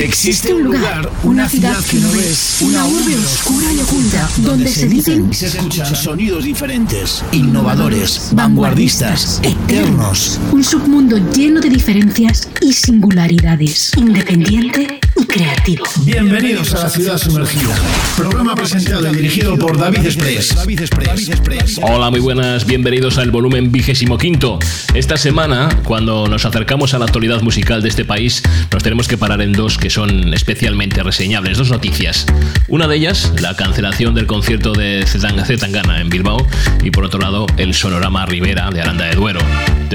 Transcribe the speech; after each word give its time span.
Existe 0.00 0.54
un 0.54 0.62
lugar, 0.62 1.12
una 1.24 1.46
ciudad 1.46 1.76
que 1.84 1.98
no 1.98 2.10
ves, 2.12 2.62
una 2.62 2.86
urbe 2.86 3.14
oscura 3.16 3.70
y 3.70 3.80
oculta, 3.80 4.30
donde 4.38 4.66
se 4.66 4.88
dicen 4.88 5.28
y 5.30 5.34
se 5.34 5.48
escuchan 5.48 5.94
sonidos 5.94 6.44
diferentes, 6.44 7.22
innovadores, 7.32 8.30
vanguardistas, 8.32 9.42
eternos. 9.42 10.40
Un 10.52 10.64
submundo 10.64 11.18
lleno 11.34 11.60
de 11.60 11.68
diferencias 11.68 12.48
y 12.62 12.72
singularidades, 12.72 13.92
independiente 13.98 15.00
creativo. 15.26 15.84
Bienvenidos 16.04 16.74
a 16.74 16.84
la 16.84 16.90
ciudad 16.90 17.18
sumergida. 17.18 17.74
Programa 18.16 18.54
presentado 18.54 19.10
y 19.10 19.16
dirigido 19.16 19.56
por 19.56 19.78
David 19.78 20.04
Express. 20.04 20.54
David 20.54 20.80
Express. 20.80 21.80
Hola, 21.82 22.10
muy 22.10 22.20
buenas, 22.20 22.66
bienvenidos 22.66 23.18
al 23.18 23.30
volumen 23.30 23.72
vigésimo 23.72 24.18
quinto. 24.18 24.58
Esta 24.94 25.16
semana, 25.16 25.68
cuando 25.84 26.26
nos 26.28 26.44
acercamos 26.44 26.94
a 26.94 26.98
la 26.98 27.06
actualidad 27.06 27.42
musical 27.42 27.82
de 27.82 27.88
este 27.88 28.04
país, 28.04 28.42
nos 28.72 28.82
tenemos 28.82 29.08
que 29.08 29.18
parar 29.18 29.42
en 29.42 29.52
dos 29.52 29.78
que 29.78 29.90
son 29.90 30.32
especialmente 30.34 31.02
reseñables, 31.02 31.58
dos 31.58 31.70
noticias. 31.70 32.26
Una 32.68 32.86
de 32.86 32.96
ellas, 32.96 33.32
la 33.40 33.56
cancelación 33.56 34.14
del 34.14 34.26
concierto 34.26 34.72
de 34.72 35.04
Zetangana 35.06 36.00
en 36.00 36.08
Bilbao 36.08 36.46
y 36.82 36.90
por 36.90 37.04
otro 37.04 37.20
lado, 37.20 37.46
el 37.56 37.74
sonorama 37.74 38.26
Rivera 38.26 38.70
de 38.70 38.80
Aranda 38.80 39.06
de 39.06 39.14
Duero. 39.14 39.40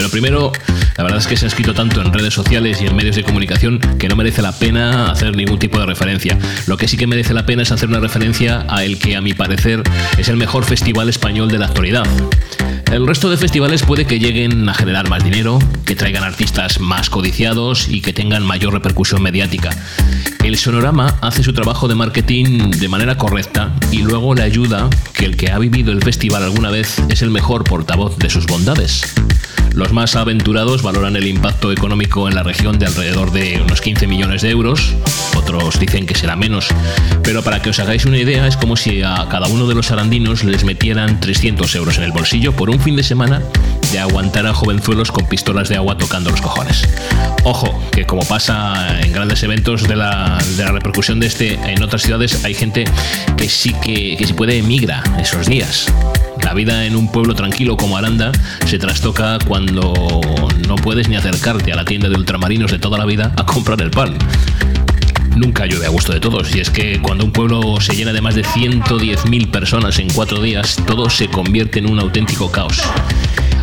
Lo 0.02 0.09
primero, 0.09 0.52
la 0.98 1.04
verdad 1.04 1.20
es 1.20 1.27
que 1.27 1.35
se 1.35 1.45
ha 1.45 1.48
escrito 1.48 1.73
tanto 1.73 2.02
en 2.02 2.13
redes 2.13 2.34
sociales 2.34 2.81
y 2.81 2.85
en 2.85 2.95
medios 2.95 3.16
de 3.16 3.23
comunicación 3.23 3.80
que 3.98 4.08
no 4.08 4.16
merece 4.16 4.41
la 4.41 4.52
pena 4.52 5.12
hacer 5.12 5.35
ningún 5.35 5.58
tipo 5.58 5.80
de 5.80 5.85
referencia. 5.85 6.38
Lo 6.68 6.77
que 6.77 6.88
sí 6.88 6.98
que 6.98 7.08
merece 7.08 7.34
la 7.34 7.45
pena 7.45 7.63
es 7.63 7.71
hacer 7.71 7.90
una 7.90 7.99
referencia 7.99 8.66
a 8.70 8.84
el 8.84 8.99
que 8.99 9.16
a 9.16 9.21
mi 9.21 9.34
parecer 9.34 9.84
es 10.18 10.30
el 10.30 10.38
mejor 10.38 10.66
festival 10.66 11.09
español 11.09 11.49
de 11.49 11.59
la 11.59 11.68
actualidad. 11.68 12.05
El 12.91 13.08
resto 13.08 13.30
de 13.30 13.38
festivales 13.38 13.84
puede 13.84 14.05
que 14.05 14.20
lleguen 14.20 14.70
a 14.70 14.73
generar 14.73 15.09
más 15.09 15.23
dinero, 15.23 15.59
que 15.85 15.96
traigan 15.96 16.23
artistas 16.23 16.80
más 16.80 17.09
codiciados 17.09 17.88
y 17.90 18.02
que 18.02 18.13
tengan 18.13 18.46
mayor 18.46 18.73
repercusión 18.73 19.21
mediática. 19.21 19.71
El 20.43 20.57
Sonorama 20.57 21.16
hace 21.21 21.41
su 21.41 21.54
trabajo 21.54 21.88
de 21.88 21.96
marketing 21.96 22.70
de 22.70 22.88
manera 22.88 23.18
correcta 23.18 23.73
y 23.91 24.04
luego 24.04 24.35
le 24.35 24.43
ayuda 24.43 24.90
que 25.13 25.26
el 25.26 25.35
que 25.35 25.51
ha 25.51 25.57
vivido 25.57 25.91
el 25.91 26.04
festival 26.04 26.43
alguna 26.43 26.70
vez 26.70 26.99
es 27.10 27.21
el 27.21 27.32
mejor 27.32 27.63
portavoz 27.63 28.18
de 28.18 28.29
sus 28.29 28.46
bondades. 28.46 29.01
Los 29.76 29.91
más 29.91 30.15
aventurados 30.15 30.84
valoran 30.84 31.18
el 31.18 31.27
impacto 31.27 31.70
económico 31.73 32.29
en 32.29 32.35
la 32.35 32.43
región 32.43 32.79
de 32.79 32.85
alrededor 32.85 33.31
de 33.31 33.62
unos 33.62 33.82
15 33.82 34.07
millones 34.07 34.41
de 34.41 34.49
euros, 34.49 34.95
otros 35.35 35.77
dicen 35.77 36.05
que 36.05 36.15
será 36.15 36.37
menos, 36.37 36.70
pero 37.23 37.43
para 37.43 37.62
que 37.62 37.71
os 37.71 37.79
hagáis 37.79 38.05
una 38.05 38.17
idea 38.17 38.48
es 38.48 38.55
como 38.55 38.77
si 38.77 39.04
a 39.04 39.27
cada 39.29 39.48
uno 39.48 39.67
de 39.67 39.76
los 39.76 39.91
arandinos 39.91 40.45
les 40.45 40.63
metieran 40.63 41.20
300 41.20 41.76
euros 41.76 41.98
en 41.98 42.05
el 42.05 42.13
bolsillo 42.13 42.54
por 42.55 42.70
un 42.70 42.79
fin 42.79 42.95
de 42.95 43.04
semana 43.04 43.41
de 43.91 43.99
aguantar 43.99 44.48
a 44.48 44.54
jovenzuelos 44.54 45.12
con 45.12 45.27
pistolas 45.27 45.67
de 45.67 45.76
agua 45.76 45.98
tocando 45.98 46.32
los 46.32 46.39
cojones. 46.39 46.87
Ojo, 47.43 47.77
que 47.91 48.05
como 48.05 48.23
pasa 48.23 49.01
en 49.01 49.12
grandes 49.12 49.43
eventos 49.43 49.84
de 49.89 49.98
la, 49.98 50.37
de 50.55 50.63
la 50.63 50.71
repercusión 50.71 51.20
de 51.20 51.27
este 51.27 51.54
en 51.55 51.84
otras 51.84 52.01
ciudades, 52.01 52.45
hay 52.45 52.54
gente 52.54 52.85
que 53.35 53.49
sí 53.49 53.73
que, 53.84 54.15
que 54.15 54.26
si 54.26 54.32
puede 54.32 54.57
emigra 54.57 55.04
esos 55.20 55.48
días. 55.48 55.91
La 56.44 56.54
vida 56.54 56.86
en 56.86 56.96
un 56.96 57.12
pueblo 57.12 57.34
tranquilo 57.34 57.78
como 57.78 57.98
Aranda 57.98 58.32
se 58.66 58.78
trastoca 58.78 59.40
cuando 59.48 60.22
no 60.68 60.76
puedes 60.76 61.10
ni 61.10 61.16
acercarte 61.16 61.72
a 61.72 61.76
la 61.76 61.86
tienda 61.86 62.10
de 62.10 62.16
ultramarinos 62.16 62.72
de 62.72 62.80
toda 62.80 62.98
la 62.98 63.05
vida 63.05 63.34
a 63.36 63.46
comprar 63.46 63.82
el 63.82 63.91
pan. 63.91 64.18
Nunca 65.36 65.66
llueve 65.66 65.86
a 65.86 65.90
gusto 65.90 66.13
de 66.13 66.22
todos, 66.22 66.56
y 66.56 66.62
es 66.62 66.69
que 66.69 67.02
cuando 67.02 67.25
un 67.25 67.31
pueblo 67.31 67.81
se 67.81 67.94
llena 67.94 68.13
de 68.13 68.22
más 68.22 68.36
de 68.36 68.44
110.000 68.44 69.52
personas 69.52 70.00
en 70.00 70.09
cuatro 70.09 70.41
días, 70.41 70.78
todo 70.88 71.09
se 71.09 71.28
convierte 71.28 71.80
en 71.80 71.90
un 71.90 72.00
auténtico 72.00 72.50
caos. 72.52 72.81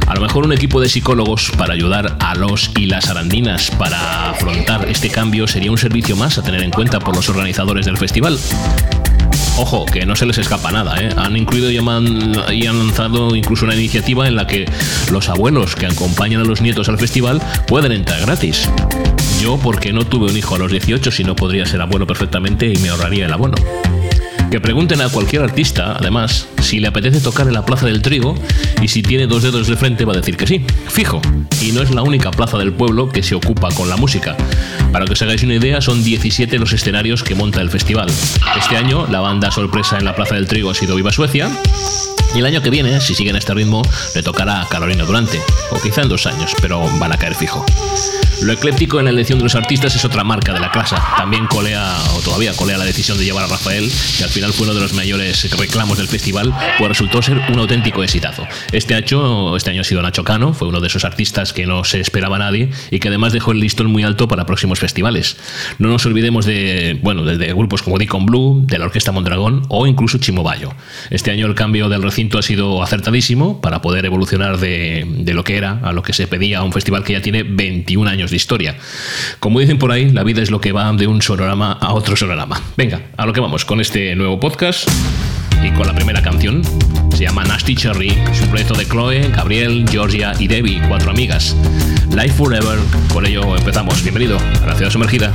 A 0.07 0.15
lo 0.15 0.21
mejor 0.21 0.45
un 0.45 0.53
equipo 0.53 0.81
de 0.81 0.91
psicólogos 0.91 1.51
para 1.57 1.73
ayudar 1.73 2.19
a 2.21 2.35
los 2.35 2.71
y 2.77 2.85
las 2.85 3.09
arandinas 3.09 3.71
para 3.71 4.31
afrontar 4.31 4.87
este 4.91 5.09
cambio 5.09 5.47
sería 5.47 5.71
un 5.71 5.79
servicio 5.79 6.17
más 6.17 6.37
a 6.37 6.43
tener 6.43 6.63
en 6.63 6.71
cuenta 6.71 7.01
por 7.01 7.17
los 7.17 7.31
organizadores 7.31 7.87
del 7.87 7.97
festival. 7.97 8.39
Ojo, 9.59 9.85
que 9.85 10.07
no 10.07 10.17
se 10.17 10.27
les 10.27 10.39
escapa 10.39 10.73
nada, 10.73 10.97
¿eh? 11.01 11.11
Han 11.17 11.37
incluido 11.37 11.71
y 11.71 11.79
han 11.79 12.79
lanzado 12.79 13.37
incluso 13.37 13.65
una 13.65 13.75
iniciativa 13.75 14.27
en 14.27 14.37
la 14.37 14.47
que 14.47 14.65
los 15.11 15.29
abuelos 15.29 15.77
que 15.77 15.87
acompañan 15.87 16.41
a 16.41 16.45
los 16.45 16.63
nietos 16.63 16.89
al 16.89 16.99
festival 16.99 17.41
pueden 17.67 17.93
entrar 17.93 18.21
gratis. 18.23 18.69
Yo, 19.41 19.59
porque 19.59 19.93
no 19.93 20.05
tuve 20.05 20.31
un 20.31 20.37
hijo 20.37 20.55
a 20.55 20.59
los 20.59 20.71
18, 20.71 21.11
si 21.11 21.25
no 21.25 21.37
podría 21.37 21.67
ser 21.67 21.81
abuelo 21.81 22.07
perfectamente 22.07 22.73
y 22.73 22.77
me 22.79 22.89
ahorraría 22.89 23.27
el 23.27 23.33
abono. 23.33 23.57
Que 24.53 24.61
pregunten 24.61 25.01
a 25.01 25.09
cualquier 25.09 25.41
artista, 25.41 25.97
además, 25.99 26.47
si 26.61 26.79
le 26.79 26.89
apetece 26.89 27.21
tocar 27.21 27.47
en 27.47 27.55
la 27.55 27.65
Plaza 27.65 27.87
del 27.87 28.03
Trigo 28.03 28.35
y 28.83 28.89
si 28.89 29.03
tiene 29.03 29.27
dos 29.27 29.43
dedos 29.43 29.67
de 29.67 29.79
frente 29.79 30.05
va 30.05 30.13
a 30.13 30.17
decir 30.17 30.37
que 30.37 30.47
sí, 30.47 30.63
fijo. 30.89 31.23
Y 31.63 31.73
no 31.73 31.81
es 31.81 31.91
la 31.91 32.03
única 32.03 32.31
plaza 32.31 32.59
del 32.59 32.71
pueblo 32.71 33.09
que 33.09 33.23
se 33.23 33.35
ocupa 33.35 33.71
con 33.71 33.89
la 33.89 33.97
música. 33.97 34.37
Para 34.93 35.07
que 35.07 35.15
os 35.15 35.23
hagáis 35.23 35.43
una 35.43 35.55
idea, 35.55 35.81
son 35.81 36.05
17 36.05 36.59
los 36.59 36.75
escenarios 36.75 37.23
que 37.23 37.35
monta 37.35 37.63
el 37.63 37.71
festival. 37.71 38.11
Este 38.59 38.77
año, 38.77 39.07
la 39.07 39.21
banda 39.21 39.51
sorpresa 39.51 39.97
en 39.97 40.05
la 40.05 40.15
Plaza 40.15 40.35
del 40.35 40.47
Trigo 40.47 40.69
ha 40.69 40.75
sido 40.75 40.97
Viva 40.97 41.13
Suecia. 41.13 41.49
Y 42.35 42.41
el 42.41 42.45
año 42.45 42.61
que 42.61 42.69
viene, 42.69 43.01
si 43.01 43.15
siguen 43.15 43.37
este 43.37 43.55
ritmo, 43.55 43.81
le 44.15 44.23
tocará 44.23 44.61
a 44.61 44.69
Carolina 44.69 45.05
Durante. 45.05 45.41
O 45.71 45.81
quizá 45.81 46.03
en 46.03 46.11
dos 46.11 46.27
años, 46.27 46.53
pero 46.61 46.87
van 46.99 47.13
a 47.13 47.17
caer 47.17 47.35
fijo. 47.35 47.65
Lo 48.43 48.53
ecléptico 48.53 48.99
en 48.99 49.05
la 49.05 49.13
elección 49.13 49.39
de 49.39 49.45
los 49.45 49.55
artistas 49.55 49.95
es 49.95 50.05
otra 50.05 50.25
marca 50.25 50.53
de 50.53 50.59
la 50.59 50.69
clase. 50.73 50.97
También 51.17 51.47
colea, 51.47 51.97
o 52.17 52.21
todavía 52.23 52.53
colea 52.57 52.77
la 52.77 52.85
decisión 52.85 53.17
de 53.17 53.25
llevar 53.25 53.45
a 53.45 53.47
Rafael, 53.47 53.89
que 54.19 54.25
al 54.25 54.31
final 54.31 54.53
fue 54.53 54.65
uno 54.65 54.75
de 54.75 54.81
los 54.81 54.95
mayores 54.95 55.49
reclamos 55.57 55.99
del 55.99 56.09
festival, 56.09 56.53
pues 56.77 56.89
resultó 56.89 57.23
ser 57.23 57.41
un 57.53 57.59
auténtico 57.61 58.03
exitazo. 58.03 58.45
Este 58.73 58.95
año, 58.95 59.57
este 59.57 59.71
año 59.71 59.83
ha 59.83 59.85
sido 59.85 60.03
Nacho 60.03 60.25
Cano, 60.25 60.55
fue 60.55 60.67
uno 60.67 60.81
de 60.81 60.89
esos 60.89 61.05
artistas 61.05 61.53
que 61.53 61.67
no 61.67 61.85
se 61.85 62.01
esperaba 62.01 62.37
nadie 62.37 62.71
y 62.91 62.99
que 62.99 63.09
además 63.09 63.33
dejó 63.33 63.53
el 63.53 63.61
listón 63.61 63.87
muy 63.87 64.03
alto 64.03 64.27
para 64.27 64.45
próximos 64.45 64.81
festivales. 64.81 65.37
No 65.79 65.89
nos 65.89 66.05
olvidemos 66.05 66.45
de, 66.45 66.99
bueno, 67.01 67.25
de, 67.25 67.53
grupos 67.53 67.83
como 67.83 67.97
Deacon 67.97 68.27
Blue, 68.27 68.65
de 68.67 68.77
la 68.77 68.87
Orquesta 68.87 69.13
Mondragón 69.13 69.63
o 69.69 69.87
incluso 69.87 70.19
Chimobayo. 70.19 70.75
Este 71.11 71.31
año 71.31 71.47
el 71.47 71.55
cambio 71.55 71.89
del 71.89 72.03
recinto 72.03 72.41
ha 72.41 72.43
sido 72.43 72.83
acertadísimo 72.83 73.61
para 73.61 73.81
poder 73.83 74.05
evolucionar 74.05 74.59
de, 74.59 75.07
de 75.07 75.33
lo 75.33 75.45
que 75.45 75.57
era 75.57 75.79
a 75.85 75.93
lo 75.93 76.03
que 76.03 76.13
se 76.13 76.27
pedía 76.27 76.59
a 76.59 76.63
un 76.65 76.73
festival 76.73 77.05
que 77.05 77.13
ya 77.13 77.23
tiene 77.23 77.45
21 77.45 78.11
años 78.11 78.32
de 78.33 78.37
historia. 78.37 78.75
Como 79.39 79.61
dicen 79.61 79.79
por 79.79 79.93
ahí, 79.93 80.11
la 80.11 80.25
vida 80.25 80.43
es 80.43 80.51
lo 80.51 80.61
que 80.61 80.73
va 80.73 80.93
de 80.93 81.07
un 81.07 81.23
sonorama 81.23 81.73
a 81.73 81.93
otro 81.93 82.17
sonorama. 82.17 82.61
Venga, 82.77 83.03
a 83.17 83.27
lo 83.27 83.33
que 83.33 83.41
vamos 83.41 83.65
con 83.65 83.81
este 83.81 84.17
nuevo 84.17 84.41
podcast 84.41 84.89
y 85.63 85.71
con 85.71 85.87
la 85.87 85.95
primera 85.95 86.21
canción. 86.23 86.63
Se 87.15 87.25
llama 87.25 87.45
Nasty 87.45 87.77
Cherry, 87.77 88.09
es 88.09 88.41
un 88.41 88.49
proyecto 88.49 88.75
de 88.75 88.87
Chloe, 88.87 89.29
Gabriel, 89.29 89.85
Georgia 89.89 90.33
y 90.39 90.49
Debbie, 90.49 90.83
cuatro 90.89 91.13
amigas. 91.13 91.55
Life 92.11 92.33
Forever, 92.33 92.79
por 93.13 93.25
ello 93.25 93.57
empezamos. 93.57 94.03
Bienvenido 94.03 94.39
a 94.63 94.67
la 94.67 94.75
ciudad 94.75 94.91
sumergida. 94.91 95.33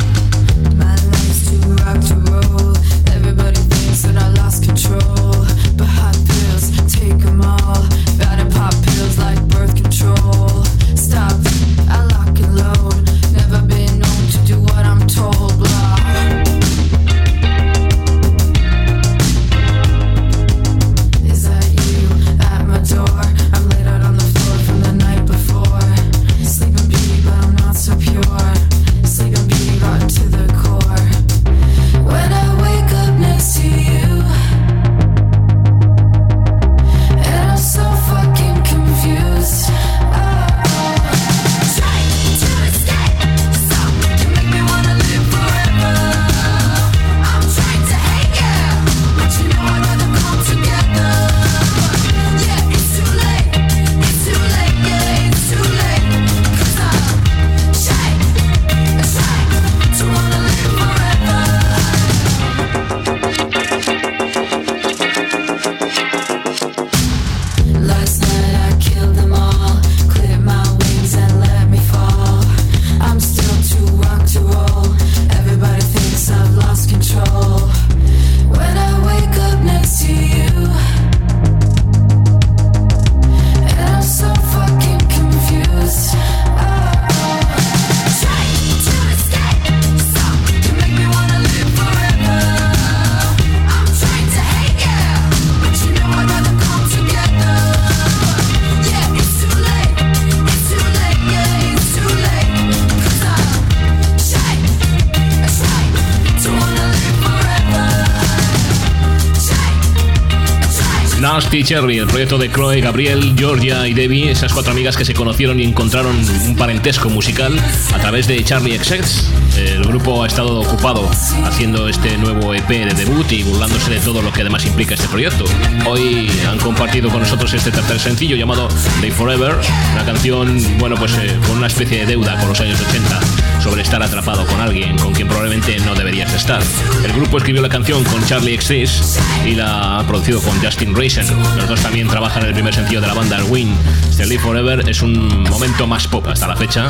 Nasty 111.57 111.73
Cherry, 111.73 111.97
el 111.97 112.05
proyecto 112.05 112.37
de 112.37 112.51
Chloe, 112.51 112.81
Gabriel, 112.81 113.33
Georgia 113.35 113.87
y 113.87 113.95
Debbie, 113.95 114.29
esas 114.29 114.53
cuatro 114.53 114.73
amigas 114.73 114.95
que 114.95 115.05
se 115.05 115.15
conocieron 115.15 115.59
y 115.59 115.63
encontraron 115.63 116.15
un 116.15 116.55
parentesco 116.55 117.09
musical 117.09 117.59
a 117.95 117.99
través 117.99 118.27
de 118.27 118.43
Charlie 118.43 118.77
XX. 118.77 119.46
El 119.57 119.83
grupo 119.83 120.23
ha 120.23 120.27
estado 120.27 120.59
ocupado 120.59 121.09
haciendo 121.43 121.89
este 121.89 122.15
nuevo 122.17 122.53
EP 122.53 122.67
de 122.67 122.93
debut 122.93 123.31
y 123.31 123.41
burlándose 123.41 123.89
de 123.89 123.99
todo 123.99 124.21
lo 124.21 124.31
que 124.31 124.41
además 124.41 124.65
implica 124.65 124.93
este 124.93 125.07
proyecto. 125.07 125.45
Hoy 125.87 126.29
han 126.47 126.59
compartido 126.59 127.09
con 127.09 127.21
nosotros 127.21 127.51
este 127.53 127.71
tercer 127.71 127.99
sencillo 127.99 128.35
llamado 128.35 128.67
Day 129.01 129.09
Forever, 129.09 129.55
una 129.93 130.05
canción, 130.05 130.61
bueno, 130.77 130.95
pues 130.95 131.17
eh, 131.17 131.35
con 131.47 131.57
una 131.57 131.67
especie 131.67 131.99
de 131.99 132.05
deuda 132.05 132.37
con 132.37 132.49
los 132.49 132.61
años 132.61 132.79
80 132.79 133.19
sobre 133.61 133.81
estar 133.81 134.01
atrapado 134.03 134.45
con 134.45 134.61
alguien 134.61 134.97
con 134.97 135.13
quien 135.13 135.27
probablemente 135.27 135.79
no 135.79 135.95
deberías 135.95 136.33
estar. 136.33 136.61
El 137.03 137.13
grupo 137.13 137.37
escribió 137.37 137.61
la 137.61 137.69
canción 137.69 138.03
con 138.03 138.23
Charlie 138.25 138.59
XS 138.61 139.19
y 139.45 139.55
la 139.55 139.99
ha 139.99 140.07
producido 140.07 140.39
con 140.41 140.57
Justin 140.61 140.95
Raisin. 140.95 141.25
Los 141.57 141.67
dos 141.67 141.81
también 141.81 142.07
trabajan 142.07 142.43
en 142.43 142.49
el 142.49 142.53
primer 142.53 142.73
sencillo 142.73 143.01
de 143.01 143.07
la 143.07 143.13
banda, 143.13 143.37
El 143.37 143.43
Win. 143.45 143.75
Este 144.09 144.39
Forever 144.39 144.87
es 144.87 145.01
un 145.01 145.43
momento 145.43 145.87
más 145.87 146.07
pop 146.07 146.27
hasta 146.27 146.47
la 146.47 146.55
fecha. 146.55 146.89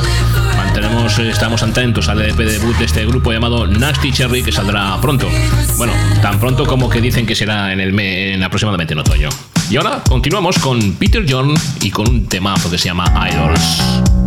Mantenemos, 0.56 1.18
estamos 1.18 1.62
atentos 1.62 2.08
al 2.08 2.20
EP 2.20 2.57
de 2.58 2.84
este 2.84 3.06
grupo 3.06 3.32
llamado 3.32 3.68
Nasty 3.68 4.10
Cherry 4.10 4.42
que 4.42 4.50
saldrá 4.50 5.00
pronto. 5.00 5.28
Bueno, 5.76 5.92
tan 6.20 6.40
pronto 6.40 6.66
como 6.66 6.90
que 6.90 7.00
dicen 7.00 7.24
que 7.24 7.36
será 7.36 7.72
en, 7.72 7.78
el 7.78 7.98
en 7.98 8.42
aproximadamente 8.42 8.94
en 8.94 8.98
otoño. 8.98 9.28
Y 9.70 9.76
ahora 9.76 10.02
continuamos 10.08 10.58
con 10.58 10.94
Peter 10.94 11.24
John 11.28 11.54
y 11.82 11.90
con 11.90 12.08
un 12.08 12.26
temazo 12.26 12.68
que 12.68 12.76
se 12.76 12.86
llama 12.86 13.04
Idols. 13.30 14.17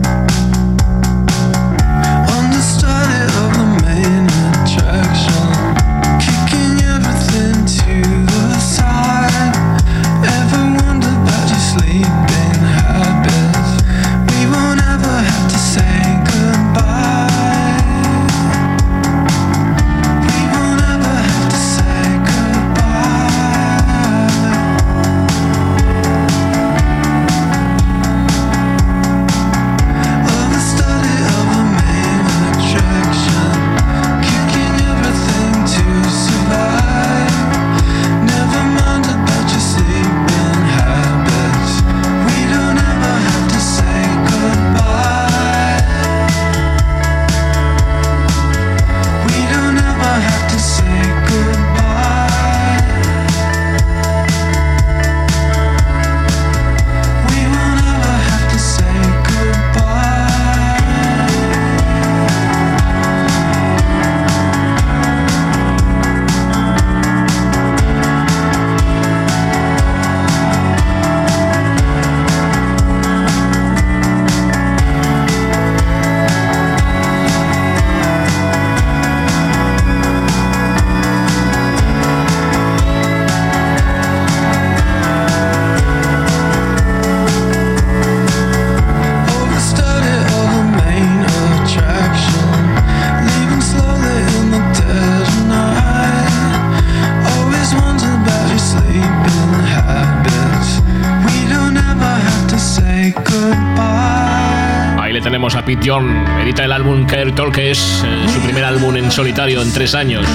Pete 105.72 105.86
Yorn 105.86 106.26
edita 106.42 106.66
el 106.66 106.74
álbum 106.74 107.06
Care 107.06 107.32
Talk, 107.32 107.54
que 107.54 107.72
es 107.72 108.04
eh, 108.06 108.28
su 108.28 108.42
primer 108.42 108.66
álbum 108.66 108.94
en 108.98 109.10
solitario 109.10 109.62
en 109.62 109.72
tres 109.72 109.96
años. 109.96 110.28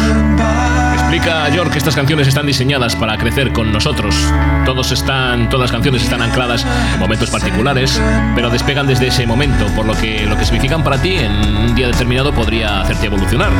Explica 0.94 1.44
a 1.44 1.50
York 1.50 1.72
que 1.72 1.76
estas 1.76 1.94
canciones 1.94 2.26
están 2.26 2.46
diseñadas 2.46 2.96
para 2.96 3.18
crecer 3.18 3.52
con 3.52 3.70
nosotros. 3.70 4.16
Todos 4.64 4.92
están, 4.92 5.50
todas 5.50 5.64
las 5.64 5.72
canciones 5.72 6.04
están 6.04 6.22
ancladas 6.22 6.64
en 6.94 7.00
momentos 7.00 7.28
particulares, 7.28 8.00
pero 8.34 8.48
despegan 8.48 8.86
desde 8.86 9.08
ese 9.08 9.26
momento, 9.26 9.66
por 9.76 9.84
lo 9.84 9.92
que 9.92 10.24
lo 10.24 10.38
que 10.38 10.46
significan 10.46 10.82
para 10.82 11.02
ti 11.02 11.16
en 11.16 11.32
un 11.32 11.74
día 11.74 11.88
determinado 11.88 12.32
podría 12.32 12.80
hacerte 12.80 13.04
evolucionar. 13.04 13.50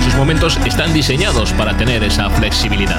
Esos 0.00 0.16
momentos 0.16 0.58
están 0.66 0.92
diseñados 0.92 1.52
para 1.52 1.76
tener 1.76 2.02
esa 2.02 2.28
flexibilidad. 2.28 2.98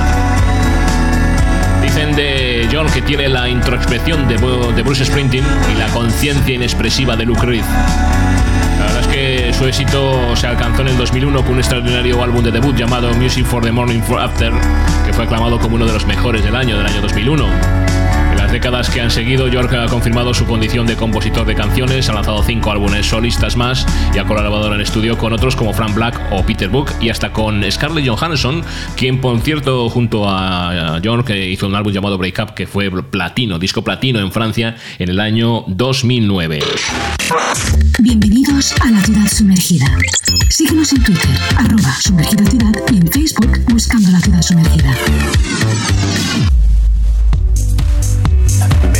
Dicen 1.94 2.16
de 2.16 2.70
John 2.72 2.88
que 2.90 3.02
tiene 3.02 3.28
la 3.28 3.50
introspección 3.50 4.26
de, 4.30 4.38
Bruce 4.38 5.04
Springsteen 5.04 5.44
y 5.76 5.78
la 5.78 5.88
conciencia 5.88 6.56
inexpresiva 6.56 7.18
de 7.18 7.26
Luke 7.26 7.46
Reed. 7.46 7.66
La 8.80 8.86
verdad 8.86 9.02
es 9.02 9.08
que 9.08 9.54
su 9.54 9.66
éxito 9.66 10.34
se 10.38 10.48
alcanzó 10.48 10.84
en 10.84 10.88
el 10.88 10.98
2001 10.98 11.42
con 11.42 11.52
un 11.52 11.60
extraordinario 11.60 12.24
álbum 12.24 12.46
de 12.46 12.52
debut 12.52 12.78
llamado 12.78 13.14
Music 13.16 13.46
for 13.46 13.62
the 13.62 13.74
Morning 13.74 14.00
for 14.00 14.22
After, 14.22 14.54
que 15.06 15.12
fue 15.12 15.26
aclamado 15.26 15.60
como 15.60 15.76
uno 15.76 15.86
de 15.86 15.92
los 15.92 16.06
mejores 16.06 16.46
del 16.46 16.56
año, 16.56 16.78
del 16.78 16.88
año 16.88 17.02
2001 17.02 17.91
décadas 18.52 18.90
que 18.90 19.00
han 19.00 19.10
seguido, 19.10 19.48
York 19.48 19.74
ha 19.74 19.86
confirmado 19.88 20.34
su 20.34 20.46
condición 20.46 20.86
de 20.86 20.96
compositor 20.96 21.46
de 21.46 21.56
canciones, 21.56 22.10
ha 22.10 22.14
lanzado 22.14 22.44
cinco 22.44 22.72
álbumes 22.72 23.06
solistas 23.06 23.56
más 23.56 23.86
y 24.14 24.18
ha 24.18 24.26
colaborado 24.26 24.74
en 24.74 24.82
estudio 24.82 25.18
con 25.18 25.32
otros 25.32 25.56
como 25.56 25.74
Frank 25.74 25.96
Black 25.96 26.20
o 26.32 26.44
Peter 26.44 26.68
Book 26.68 26.92
y 27.00 27.10
hasta 27.10 27.32
con 27.32 27.64
Scarlett 27.72 28.08
Johansson, 28.08 28.64
quien 28.98 29.22
por 29.22 29.40
cierto 29.40 29.90
junto 29.90 30.26
a 30.28 31.00
York 31.02 31.30
hizo 31.30 31.68
un 31.68 31.76
álbum 31.76 31.94
llamado 31.94 32.18
Break 32.18 32.40
Up 32.40 32.54
que 32.54 32.68
fue 32.68 32.92
platino, 33.04 33.58
disco 33.58 33.84
platino 33.84 34.20
en 34.20 34.32
Francia 34.32 34.76
en 35.00 35.10
el 35.10 35.20
año 35.20 35.64
2009. 35.68 36.60
Bienvenidos 38.00 38.74
a 38.82 38.92
la 38.92 39.02
ciudad 39.02 39.28
sumergida. 39.28 39.86
Síguenos 40.50 40.92
en 40.92 41.04
Twitter, 41.04 41.32
arroba 41.58 41.96
sumergida 42.02 42.46
ciudad 42.46 42.74
y 42.92 42.98
en 42.98 43.08
Facebook 43.08 43.60
buscando 43.70 44.12
la 44.12 44.20
ciudad 44.20 44.42
sumergida. 44.42 44.94
Peace. 48.62 48.91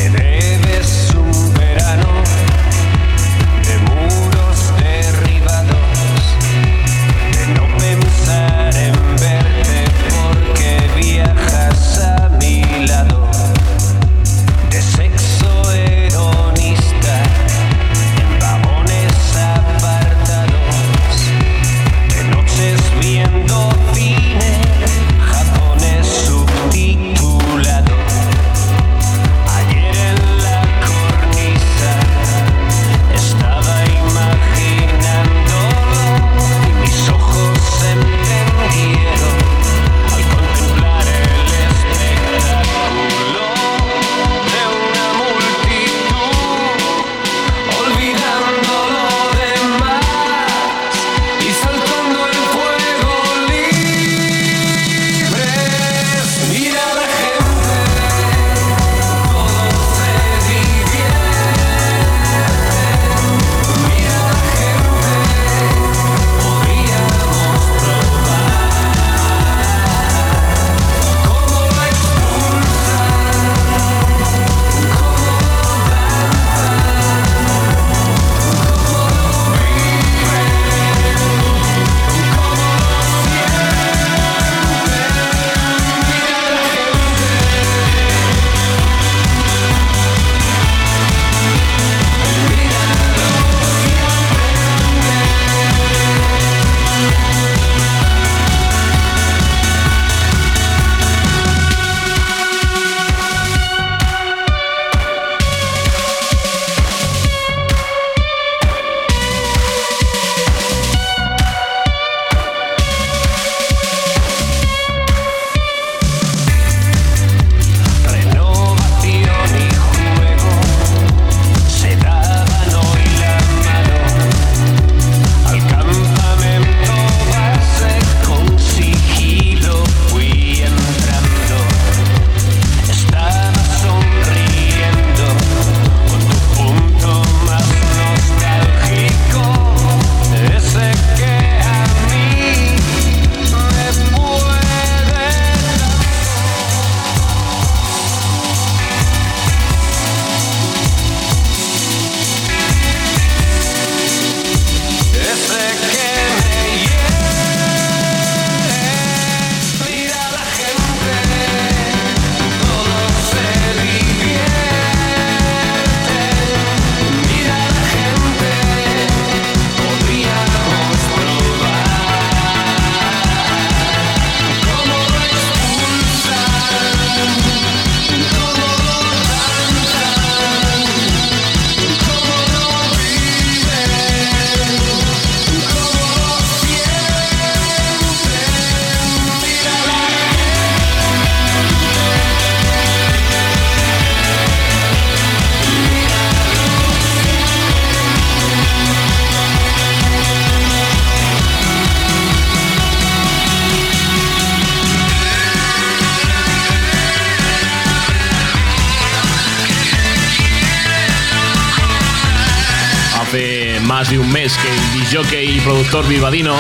Productor 215.64 216.08
vivadino 216.08 216.56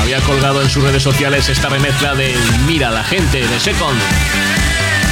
había 0.00 0.20
colgado 0.20 0.62
en 0.62 0.70
sus 0.70 0.82
redes 0.82 1.02
sociales 1.02 1.48
esta 1.48 1.68
remezcla 1.68 2.14
de 2.14 2.34
Mira 2.66 2.90
la 2.90 3.04
gente 3.04 3.46
de 3.46 3.60
Second 3.60 3.98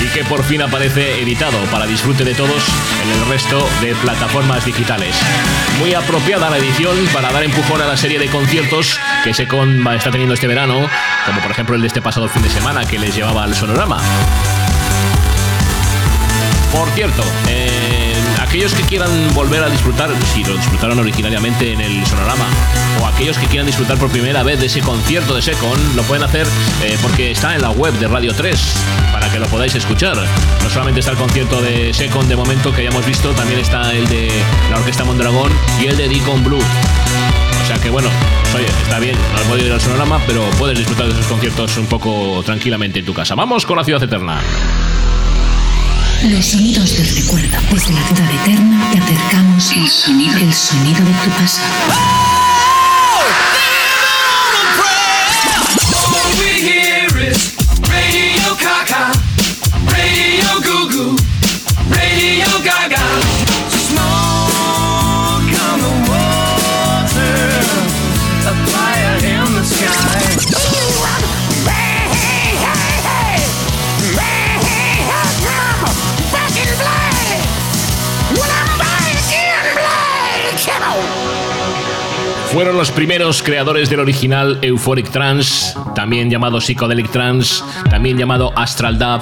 y 0.03 0.07
que 0.09 0.25
por 0.25 0.45
fin 0.45 0.63
aparece 0.63 1.21
editado 1.21 1.59
para 1.71 1.87
disfrute 1.87 2.25
de 2.25 2.35
todos 2.35 2.63
en 3.03 3.11
el 3.11 3.29
resto 3.29 3.69
de 3.81 3.95
plataformas 3.97 4.65
digitales. 4.65 5.17
Muy 5.79 5.95
apropiada 5.95 6.51
la 6.51 6.59
edición 6.59 6.97
para 7.13 7.33
dar 7.33 7.45
empujón 7.45 7.81
a 7.81 7.87
la 7.87 7.97
serie 7.97 8.19
de 8.19 8.29
conciertos 8.29 8.99
que 9.25 9.35
Secon 9.35 9.87
está 9.95 10.11
teniendo 10.11 10.35
este 10.35 10.47
verano, 10.47 10.89
como 11.25 11.41
por 11.41 11.51
ejemplo 11.51 11.77
el 11.77 11.83
de 11.83 11.89
este 11.89 12.03
pasado 12.03 12.29
fin 12.29 12.43
de 12.43 12.51
semana 12.51 12.85
que 12.85 12.99
les 12.99 13.15
llevaba 13.15 13.45
al 13.45 13.55
sonorama. 13.55 14.01
Por 16.73 16.89
cierto, 16.91 17.23
eh, 17.49 17.66
aquellos 18.41 18.75
que 18.75 18.83
quieran 18.83 19.11
volver 19.35 19.63
a 19.63 19.69
disfrutar, 19.69 20.11
si 20.33 20.45
lo 20.45 20.57
disfrutaron 20.57 20.99
originariamente 20.99 21.73
en 21.73 21.81
el 21.81 22.07
Sonorama, 22.07 22.47
o 23.01 23.07
aquellos 23.07 23.37
que 23.39 23.47
quieran 23.47 23.67
disfrutar 23.67 23.99
por 23.99 24.11
primera 24.11 24.43
vez 24.43 24.61
de 24.61 24.67
ese 24.67 24.81
concierto 24.81 25.35
de 25.35 25.43
Secon, 25.43 25.79
lo 25.97 26.03
pueden 26.03 26.25
hacer 26.25 26.47
eh, 26.83 26.97
porque 27.03 27.31
está 27.31 27.55
en 27.55 27.63
la 27.63 27.71
web 27.71 27.93
de 27.95 28.09
Radio 28.09 28.33
3, 28.35 28.77
para 29.13 29.31
que 29.31 29.39
lo 29.39 29.47
podáis 29.47 29.75
escuchar. 29.75 30.17
No 30.17 30.71
solamente 30.71 31.01
está 31.01 31.13
el 31.13 31.19
concierto 31.19 31.61
de 31.61 31.93
Secon 31.93 32.29
de 32.29 32.37
momento 32.37 32.73
que 32.73 32.83
hayamos 32.83 33.05
visto, 33.07 33.33
también 33.33 33.61
está 33.61 33.93
el 33.93 34.07
de 34.09 34.31
la 34.71 34.79
Orquesta 34.79 35.05
Mondragón 35.05 35.53
y 35.81 35.87
el 35.87 35.97
de 35.97 36.09
Deacon 36.09 36.43
Blue. 36.45 36.63
O 37.63 37.67
sea 37.67 37.79
que 37.79 37.91
bueno, 37.91 38.09
oye, 38.55 38.67
está 38.85 39.01
bien, 39.01 39.17
no 39.33 39.39
has 39.39 39.45
podido 39.45 39.67
ir 39.67 39.73
al 39.73 39.81
sonorama, 39.81 40.21
pero 40.27 40.49
puedes 40.59 40.79
disfrutar 40.79 41.07
de 41.07 41.13
esos 41.13 41.27
conciertos 41.27 41.77
un 41.79 41.87
poco 41.87 42.43
tranquilamente 42.45 43.01
en 43.01 43.05
tu 43.05 43.13
casa. 43.13 43.35
Vamos 43.35 43.67
con 43.67 43.77
la 43.77 43.85
ciudad 43.85 44.03
eterna. 44.03 44.41
Los 46.25 46.47
sonidos 46.47 46.97
del 46.97 47.09
recuerdo. 47.15 47.59
Desde 47.71 47.93
la 47.93 48.09
ciudad 48.09 48.31
eterna 48.43 48.91
te 48.91 48.99
acercamos 48.99 49.73
el 49.73 49.89
sonido, 49.89 50.37
el 50.39 50.53
sonido 50.53 51.05
de 51.05 51.13
tu 51.13 51.31
pasado. 51.31 52.26
Fueron 82.57 82.79
los 82.79 82.91
primeros 82.91 83.43
creadores 83.43 83.91
del 83.91 84.01
original 84.01 84.59
Euphoric 84.63 85.11
Trance, 85.11 85.75
también 85.95 86.31
llamado 86.31 86.59
Psychedelic 86.59 87.11
Trance, 87.11 87.63
también 87.91 88.17
llamado 88.17 88.51
Astral 88.57 88.99
Dub, 88.99 89.21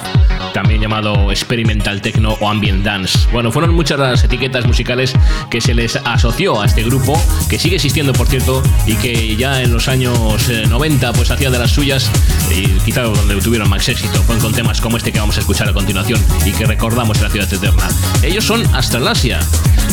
también 0.53 0.79
llamado 0.79 1.29
Experimental 1.33 2.01
Techno 2.01 2.37
o 2.39 2.49
Ambient 2.49 2.85
Dance. 2.85 3.27
Bueno, 3.33 3.51
fueron 3.51 3.73
muchas 3.73 3.99
las 3.99 4.23
etiquetas 4.23 4.65
musicales 4.65 5.13
que 5.49 5.59
se 5.59 5.73
les 5.73 5.97
asoció 5.97 6.61
a 6.61 6.65
este 6.65 6.83
grupo, 6.83 7.21
que 7.49 7.59
sigue 7.59 7.75
existiendo 7.75 8.13
por 8.13 8.27
cierto, 8.27 8.63
y 8.87 8.95
que 8.95 9.35
ya 9.35 9.61
en 9.61 9.73
los 9.73 9.89
años 9.89 10.47
90 10.69 11.09
eh, 11.09 11.11
pues 11.13 11.29
hacía 11.29 11.51
de 11.51 11.59
las 11.59 11.71
suyas, 11.71 12.09
y 12.55 12.67
quizá 12.85 13.01
donde 13.01 13.35
tuvieron 13.41 13.69
más 13.69 13.89
éxito, 13.89 14.23
fue 14.23 14.37
con 14.37 14.53
temas 14.53 14.79
como 14.79 14.95
este 14.95 15.11
que 15.11 15.19
vamos 15.19 15.35
a 15.35 15.41
escuchar 15.41 15.67
a 15.67 15.73
continuación 15.73 16.23
y 16.45 16.53
que 16.53 16.65
recordamos 16.65 17.17
en 17.17 17.23
la 17.23 17.29
ciudad 17.29 17.53
eterna. 17.53 17.89
Ellos 18.23 18.45
son 18.45 18.63
Astralasia. 18.73 19.41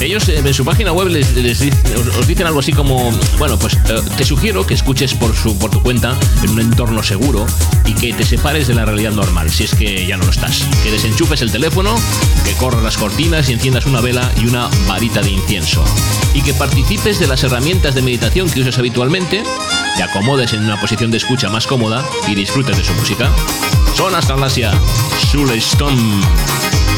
Ellos 0.01 0.29
eh, 0.29 0.43
en 0.45 0.55
su 0.55 0.65
página 0.65 0.93
web 0.93 1.09
les, 1.09 1.29
os 2.19 2.27
dicen 2.29 2.47
algo 2.47 2.61
así 2.61 2.73
como, 2.73 3.11
bueno, 3.39 3.59
pues 3.59 3.75
eh, 3.75 4.01
te 4.17 4.25
sugiero 4.25 4.67
que 4.67 4.75
escuches 4.75 5.15
por, 5.15 5.35
su, 5.35 5.59
por 5.59 5.71
tu 5.71 5.83
cuenta 5.83 6.17
en 6.43 6.51
un 6.51 6.61
entorno 6.61 7.03
seguro 7.03 7.47
y 7.87 7.95
que 7.95 8.13
te 8.13 8.25
separes 8.25 8.67
de 8.69 8.75
la 8.75 8.85
realidad 8.85 9.13
normal, 9.13 9.51
si 9.51 9.65
es 9.65 9.75
que 9.75 10.07
ya 10.07 10.17
no 10.17 10.25
lo 10.25 10.31
estás. 10.31 10.67
Que 10.83 10.91
desenchufes 10.91 11.43
el 11.43 11.51
teléfono, 11.51 11.95
que 12.45 12.53
corras 12.55 12.83
las 12.83 12.97
cortinas 12.97 13.49
y 13.49 13.53
enciendas 13.53 13.87
una 13.87 14.01
vela 14.01 14.31
y 14.41 14.47
una 14.47 14.69
varita 14.87 15.23
de 15.23 15.31
incienso. 15.31 15.85
Y 16.35 16.43
que 16.43 16.55
participes 16.55 17.19
de 17.19 17.27
las 17.27 17.45
herramientas 17.45 17.95
de 17.95 18.03
meditación 18.03 18.51
que 18.51 18.61
usas 18.61 18.79
habitualmente, 18.79 19.43
te 19.97 20.03
acomodes 20.03 20.53
en 20.53 20.65
una 20.65 20.81
posición 20.81 21.11
de 21.11 21.19
escucha 21.19 21.49
más 21.49 21.67
cómoda 21.67 22.05
y 22.29 22.35
disfrutes 22.35 22.77
de 22.77 22.85
su 22.85 22.93
música. 22.95 23.31
Son 23.95 24.15
hasta 24.15 24.37
Stone. 25.57 26.92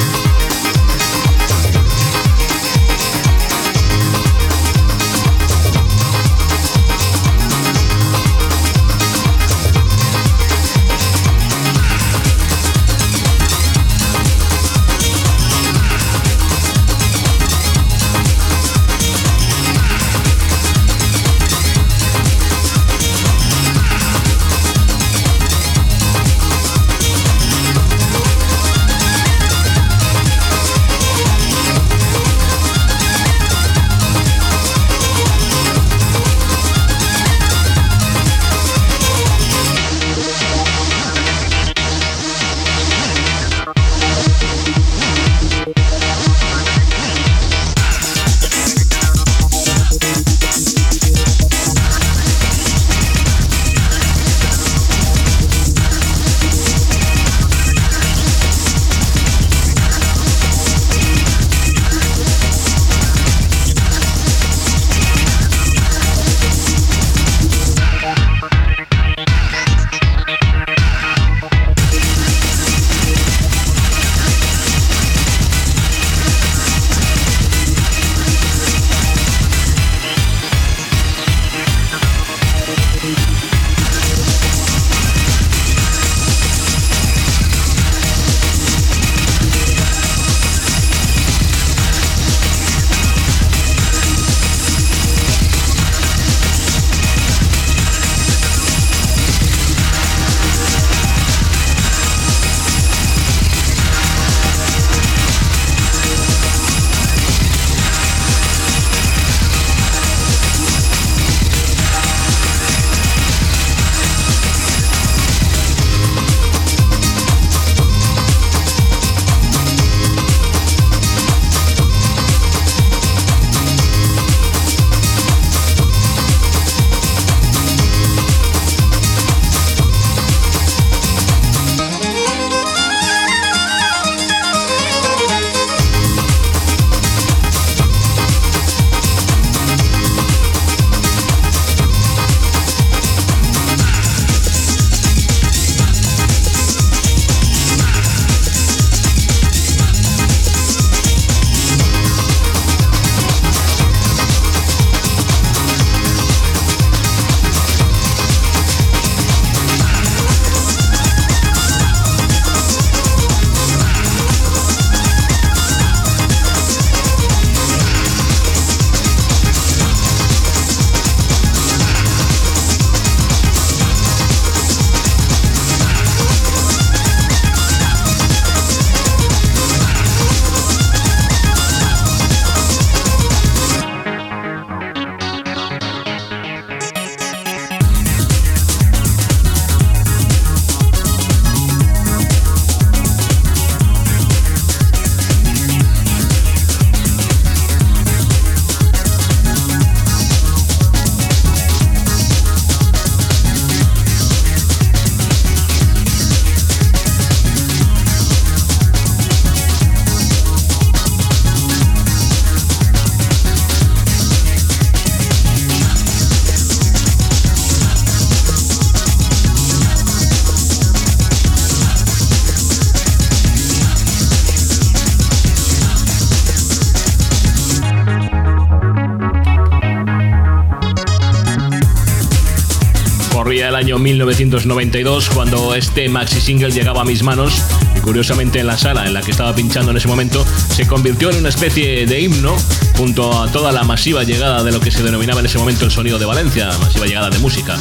Año 233.95 234.03
1992 234.03 235.31
cuando 235.31 235.75
este 235.75 236.09
maxi 236.09 236.41
single 236.41 236.71
llegaba 236.71 237.03
a 237.03 237.05
mis 237.05 237.23
manos 237.23 237.63
y 237.97 238.01
curiosamente 238.01 238.59
en 238.59 238.67
la 238.67 238.77
sala 238.77 239.07
en 239.07 239.15
la 239.15 239.21
que 239.21 239.31
estaba 239.31 239.55
pinchando 239.55 239.93
en 239.93 239.97
ese 239.97 240.09
momento 240.09 240.45
se 240.75 240.87
convirtió 240.87 241.31
en 241.31 241.37
una 241.37 241.49
especie 241.49 242.05
de 242.07 242.21
himno 242.21 242.57
junto 242.97 243.41
a 243.41 243.51
toda 243.53 243.71
la 243.73 243.85
masiva 243.85 244.25
llegada 244.25 244.65
de 244.65 244.73
lo 244.73 244.81
que 244.81 244.91
se 244.91 245.03
denominaba 245.03 245.41
en 245.41 245.47
ese 245.47 245.59
momento 245.59 245.85
el 245.85 245.91
sonido 245.93 246.19
de 246.19 246.25
Valencia, 246.25 246.71
masiva 246.81 247.07
llegada 247.07 247.31
de 247.31 247.39
música. 247.39 247.77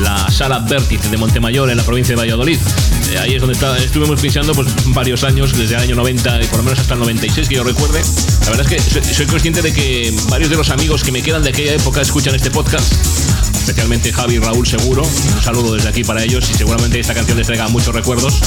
La 0.00 0.30
sala 0.30 0.58
Vértice 0.60 1.08
de 1.08 1.16
Montemayor 1.16 1.70
en 1.70 1.76
la 1.76 1.82
provincia 1.84 2.14
de 2.14 2.20
Valladolid. 2.20 2.58
Eh, 3.10 3.18
ahí 3.18 3.34
es 3.34 3.40
donde 3.40 3.56
estuvimos 3.82 4.20
pinchando 4.20 4.54
pues, 4.54 4.68
varios 4.86 5.24
años, 5.24 5.56
desde 5.56 5.74
el 5.74 5.80
año 5.82 5.96
90 5.96 6.42
y 6.42 6.46
por 6.46 6.58
lo 6.58 6.64
menos 6.64 6.78
hasta 6.78 6.94
el 6.94 7.00
96 7.00 7.48
que 7.48 7.54
yo 7.56 7.64
recuerde. 7.64 8.00
La 8.42 8.50
verdad 8.50 8.72
es 8.72 8.84
que 8.84 9.14
soy 9.14 9.26
consciente 9.26 9.62
de 9.62 9.72
que 9.72 10.14
varios 10.28 10.50
de 10.50 10.56
los 10.56 10.70
amigos 10.70 11.02
que 11.02 11.12
me 11.12 11.22
quedan 11.22 11.42
de 11.42 11.50
aquella 11.50 11.74
época 11.74 12.00
escuchan 12.00 12.34
este 12.34 12.50
podcast 12.50 13.49
especialmente 13.70 14.12
Javi 14.12 14.34
y 14.34 14.38
Raúl 14.40 14.66
seguro. 14.66 15.04
Un 15.04 15.42
saludo 15.42 15.74
desde 15.74 15.88
aquí 15.88 16.02
para 16.02 16.24
ellos 16.24 16.50
y 16.50 16.54
seguramente 16.54 16.98
esta 16.98 17.14
canción 17.14 17.38
les 17.38 17.46
traiga 17.46 17.68
muchos 17.68 17.94
recuerdos. 17.94 18.40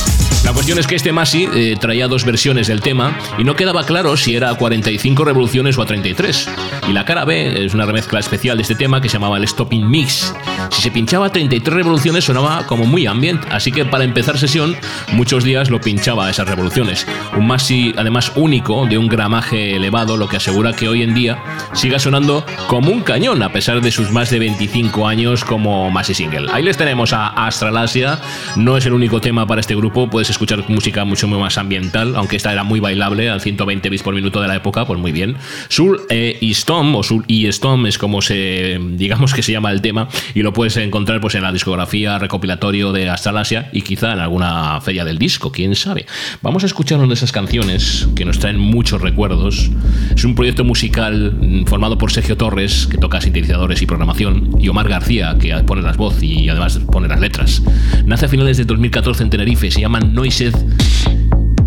La 0.43 0.51
cuestión 0.51 0.77
es 0.77 0.85
que 0.85 0.95
este 0.95 1.13
Masi 1.13 1.47
eh, 1.55 1.77
traía 1.79 2.09
dos 2.09 2.25
versiones 2.25 2.67
del 2.67 2.81
tema 2.81 3.17
y 3.37 3.45
no 3.45 3.55
quedaba 3.55 3.85
claro 3.85 4.17
si 4.17 4.35
era 4.35 4.49
a 4.49 4.55
45 4.55 5.23
revoluciones 5.23 5.77
o 5.77 5.81
a 5.81 5.85
33. 5.85 6.49
Y 6.89 6.91
la 6.91 7.05
cara 7.05 7.23
B 7.23 7.65
es 7.65 7.73
una 7.73 7.85
remezcla 7.85 8.19
especial 8.19 8.57
de 8.57 8.63
este 8.63 8.75
tema 8.75 8.99
que 8.99 9.07
se 9.07 9.13
llamaba 9.13 9.37
el 9.37 9.47
Stopping 9.47 9.89
Mix. 9.89 10.33
Si 10.71 10.81
se 10.81 10.91
pinchaba 10.91 11.27
a 11.27 11.29
33 11.29 11.73
revoluciones 11.73 12.25
sonaba 12.25 12.65
como 12.67 12.85
muy 12.85 13.05
ambient, 13.05 13.43
así 13.51 13.71
que 13.71 13.85
para 13.85 14.03
empezar 14.03 14.37
sesión 14.37 14.75
muchos 15.11 15.43
días 15.43 15.69
lo 15.69 15.79
pinchaba 15.81 16.27
a 16.27 16.29
esas 16.29 16.47
revoluciones. 16.47 17.07
Un 17.37 17.47
Masi 17.47 17.93
además 17.97 18.31
único, 18.35 18.85
de 18.85 18.97
un 18.97 19.07
gramaje 19.07 19.75
elevado, 19.75 20.17
lo 20.17 20.27
que 20.27 20.37
asegura 20.37 20.73
que 20.73 20.87
hoy 20.87 21.03
en 21.03 21.13
día 21.13 21.43
siga 21.73 21.99
sonando 21.99 22.45
como 22.67 22.91
un 22.91 23.01
cañón 23.01 23.43
a 23.43 23.51
pesar 23.51 23.81
de 23.81 23.91
sus 23.91 24.11
más 24.11 24.29
de 24.29 24.39
25 24.39 25.07
años 25.07 25.43
como 25.43 25.89
Masi 25.91 26.13
Single. 26.13 26.49
Ahí 26.51 26.63
les 26.63 26.77
tenemos 26.77 27.13
a 27.13 27.27
Astralasia, 27.27 28.19
no 28.55 28.77
es 28.77 28.85
el 28.85 28.93
único 28.93 29.21
tema 29.21 29.45
para 29.47 29.61
este 29.61 29.75
grupo, 29.75 30.09
puedes 30.09 30.29
escuchar 30.29 30.63
música 30.69 31.05
mucho 31.05 31.27
más 31.27 31.57
ambiental, 31.57 32.15
aunque 32.15 32.35
esta 32.35 32.51
era 32.51 32.63
muy 32.63 32.79
bailable, 32.79 33.29
al 33.29 33.41
120 33.41 33.89
bits 33.89 34.03
por 34.03 34.13
minuto 34.13 34.41
de 34.41 34.47
la 34.47 34.55
época, 34.55 34.85
pues 34.85 34.99
muy 34.99 35.11
bien. 35.11 35.35
Soul 35.69 36.01
e 36.09 36.37
y 36.41 36.51
Storm, 36.51 36.95
o 36.95 37.03
Soul 37.03 37.23
y 37.27 37.47
Storm 37.47 37.85
es 37.85 37.97
como 37.97 38.21
se, 38.21 38.79
digamos 38.91 39.33
que 39.33 39.41
se 39.41 39.51
llama 39.51 39.71
el 39.71 39.81
tema, 39.81 40.07
y 40.33 40.41
lo 40.41 40.52
puedes 40.53 40.77
encontrar 40.77 41.19
pues 41.19 41.35
en 41.35 41.43
la 41.43 41.51
discografía 41.51 42.17
recopilatorio 42.19 42.91
de 42.91 43.09
Astralasia 43.09 43.69
y 43.73 43.81
quizá 43.81 44.13
en 44.13 44.19
alguna 44.19 44.79
feria 44.81 45.03
del 45.03 45.17
disco, 45.17 45.51
quién 45.51 45.75
sabe. 45.75 46.05
Vamos 46.41 46.63
a 46.63 46.67
escuchar 46.67 46.99
una 46.99 47.07
de 47.07 47.13
esas 47.15 47.31
canciones 47.31 48.07
que 48.15 48.25
nos 48.25 48.39
traen 48.39 48.59
muchos 48.59 49.01
recuerdos. 49.01 49.71
Es 50.15 50.23
un 50.23 50.35
proyecto 50.35 50.63
musical 50.63 51.63
formado 51.67 51.97
por 51.97 52.11
Sergio 52.11 52.37
Torres, 52.37 52.87
que 52.89 52.97
toca 52.97 53.19
sintetizadores 53.21 53.81
y 53.81 53.85
programación, 53.85 54.55
y 54.59 54.69
Omar 54.69 54.87
García, 54.87 55.35
que 55.39 55.53
pone 55.63 55.81
las 55.81 55.97
voces 55.97 56.23
y 56.23 56.49
además 56.49 56.79
pone 56.91 57.07
las 57.07 57.19
letras. 57.19 57.61
Nace 58.05 58.25
a 58.25 58.29
finales 58.29 58.57
de 58.57 58.65
2014 58.65 59.23
en 59.23 59.29
Tenerife, 59.29 59.71
se 59.71 59.81
llama 59.81 59.99
Noised. 59.99 60.55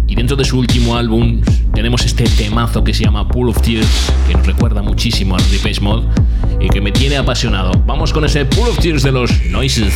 Y 0.09 0.15
dentro 0.15 0.37
de 0.37 0.45
su 0.45 0.59
último 0.59 0.97
álbum 0.97 1.41
tenemos 1.75 2.05
este 2.05 2.25
temazo 2.25 2.85
que 2.85 2.95
se 2.95 3.05
llama 3.05 3.27
Pool 3.29 3.49
of 3.49 3.61
Tears, 3.61 4.13
que 4.29 4.35
nos 4.35 4.47
recuerda 4.47 4.83
muchísimo 4.83 5.37
al 5.37 5.51
Depeche 5.51 5.81
Mode 5.81 6.07
y 6.61 6.69
que 6.69 6.81
me 6.81 6.93
tiene 6.93 7.17
apasionado. 7.17 7.73
Vamos 7.87 8.13
con 8.13 8.25
ese 8.25 8.45
Pool 8.45 8.69
of 8.69 8.79
Tears 8.79 9.03
de 9.03 9.13
los 9.13 9.31
Noises. 9.47 9.95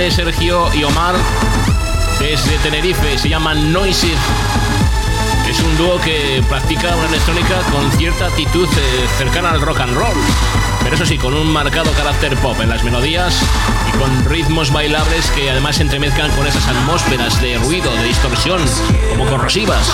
Grande 0.00 0.16
Sergio 0.16 0.72
y 0.72 0.82
Omar 0.82 1.14
desde 2.18 2.56
Tenerife, 2.58 3.18
se 3.18 3.28
llama 3.28 3.54
Noisy. 3.54 4.14
Es 5.46 5.60
un 5.60 5.76
dúo 5.76 6.00
que 6.00 6.42
practica 6.48 6.96
una 6.96 7.08
electrónica 7.08 7.60
con 7.70 7.90
cierta 7.92 8.26
actitud 8.26 8.66
eh, 8.66 9.08
cercana 9.18 9.50
al 9.50 9.60
rock 9.60 9.80
and 9.80 9.94
roll, 9.94 10.16
pero 10.82 10.94
eso 10.94 11.04
sí, 11.04 11.18
con 11.18 11.34
un 11.34 11.52
marcado 11.52 11.90
carácter 11.92 12.34
pop 12.38 12.58
en 12.60 12.70
las 12.70 12.82
melodías 12.82 13.42
y 13.88 13.98
con 13.98 14.24
ritmos 14.24 14.72
bailables 14.72 15.30
que 15.32 15.50
además 15.50 15.76
se 15.76 15.82
entremezclan 15.82 16.30
con 16.30 16.46
esas 16.46 16.66
atmósferas 16.66 17.38
de 17.42 17.58
ruido, 17.58 17.94
de 17.94 18.04
distorsión, 18.04 18.60
como 19.10 19.26
corrosivas. 19.26 19.86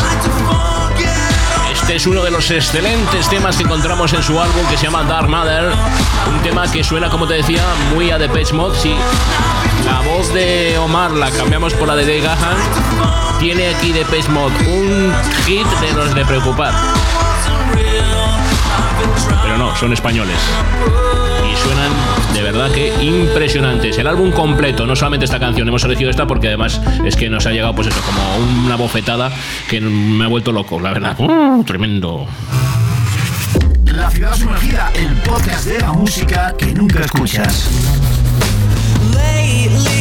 Este 1.73 1.97
es 1.97 2.07
uno 2.07 2.23
de 2.23 2.31
los 2.31 2.51
excelentes 2.51 3.29
temas 3.29 3.57
que 3.57 3.64
encontramos 3.64 4.12
en 4.12 4.23
su 4.23 4.40
álbum 4.40 4.66
que 4.69 4.77
se 4.77 4.85
llama 4.85 5.03
Dark 5.05 5.29
Mother. 5.29 5.73
Un 6.29 6.42
tema 6.42 6.71
que 6.71 6.83
suena, 6.85 7.09
como 7.09 7.27
te 7.27 7.35
decía, 7.35 7.62
muy 7.92 8.11
a 8.11 8.19
Depeche 8.19 8.55
Mode. 8.55 8.79
Si 8.79 8.95
la 9.87 10.01
voz 10.01 10.33
de 10.35 10.77
Omar 10.79 11.12
la 11.12 11.31
cambiamos 11.31 11.72
por 11.75 11.88
la 11.88 11.96
de 11.96 12.03
Dave 12.03 12.20
Gahan, 12.20 12.57
tiene 13.38 13.68
aquí 13.68 13.92
Depeche 13.92 14.29
Mode 14.29 14.55
un 14.68 15.12
hit 15.46 15.66
de 15.81 15.92
los 15.94 16.14
de 16.14 16.25
preocupar. 16.25 16.75
Pero 19.42 19.59
no, 19.59 19.75
son 19.77 19.92
españoles 19.92 20.37
y 21.51 21.57
suenan 21.57 21.92
de 22.35 22.42
verdad 22.42 22.70
que 22.70 22.92
impresionantes. 23.03 23.96
El 23.99 24.07
álbum 24.07 24.33
completo, 24.33 24.87
no 24.87 24.96
solamente 24.96 25.25
esta 25.25 25.38
canción, 25.38 25.66
hemos 25.68 25.85
elegido 25.85 26.11
esta 26.11 26.27
porque 26.27 26.49
además 26.49 26.81
es 27.05 27.16
que 27.16 27.31
nos 27.31 27.46
ha 27.46 27.51
llegado 27.51 27.75
pues 27.75 27.88
eso, 27.88 28.01
como 28.03 28.64
una 28.66 28.77
bofetada 28.77 29.31
que 29.68 29.81
me 29.81 30.25
ha 30.25 30.29
vuelto 30.29 30.53
loco, 30.53 30.81
la 30.81 30.92
verdad. 30.92 31.16
Uh, 31.18 31.62
tremendo. 31.64 32.27
La 33.85 34.11
ciudad 34.11 34.35
sumergida, 34.35 34.90
el 34.94 35.12
podcast 35.22 35.66
de 35.66 35.79
la 35.79 35.92
música 35.92 36.55
que 36.59 36.75
nunca 36.75 37.01
escuchas. 37.01 37.70
Lately. 39.17 39.96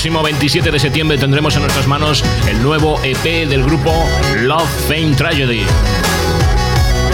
Próximo 0.00 0.22
27 0.22 0.70
de 0.70 0.78
septiembre 0.78 1.18
tendremos 1.18 1.54
en 1.56 1.60
nuestras 1.60 1.86
manos 1.86 2.24
el 2.48 2.62
nuevo 2.62 2.98
EP 3.04 3.46
del 3.46 3.62
grupo 3.62 3.92
Love, 4.38 4.66
Fame, 4.88 5.14
Tragedy. 5.14 5.60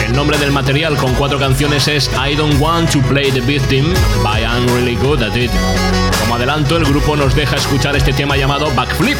El 0.06 0.12
nombre 0.12 0.38
del 0.38 0.52
material 0.52 0.96
con 0.96 1.12
cuatro 1.14 1.36
canciones 1.36 1.88
es 1.88 2.08
I 2.14 2.36
Don't 2.36 2.60
Want 2.60 2.92
to 2.92 3.00
Play 3.00 3.32
the 3.32 3.40
Victim, 3.40 3.92
but 4.22 4.38
I'm 4.38 4.68
Really 4.68 4.94
Good 4.94 5.20
at 5.24 5.34
It. 5.34 5.50
Como 6.20 6.36
adelanto, 6.36 6.76
el 6.76 6.84
grupo 6.84 7.16
nos 7.16 7.34
deja 7.34 7.56
escuchar 7.56 7.96
este 7.96 8.12
tema 8.12 8.36
llamado 8.36 8.70
Backflip. 8.76 9.18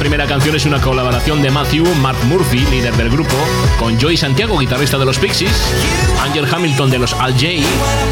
Primera 0.00 0.26
canción 0.26 0.56
es 0.56 0.64
una 0.64 0.80
colaboración 0.80 1.42
de 1.42 1.50
Matthew 1.50 1.84
Mark 1.96 2.16
Murphy, 2.24 2.60
líder 2.70 2.96
del 2.96 3.10
grupo, 3.10 3.34
con 3.78 4.00
Joey 4.00 4.16
Santiago, 4.16 4.58
guitarrista 4.58 4.96
de 4.96 5.04
los 5.04 5.18
Pixies, 5.18 5.52
Angel 6.22 6.48
Hamilton 6.50 6.88
de 6.88 6.98
los 6.98 7.12
Al 7.12 7.34
J, 7.34 7.46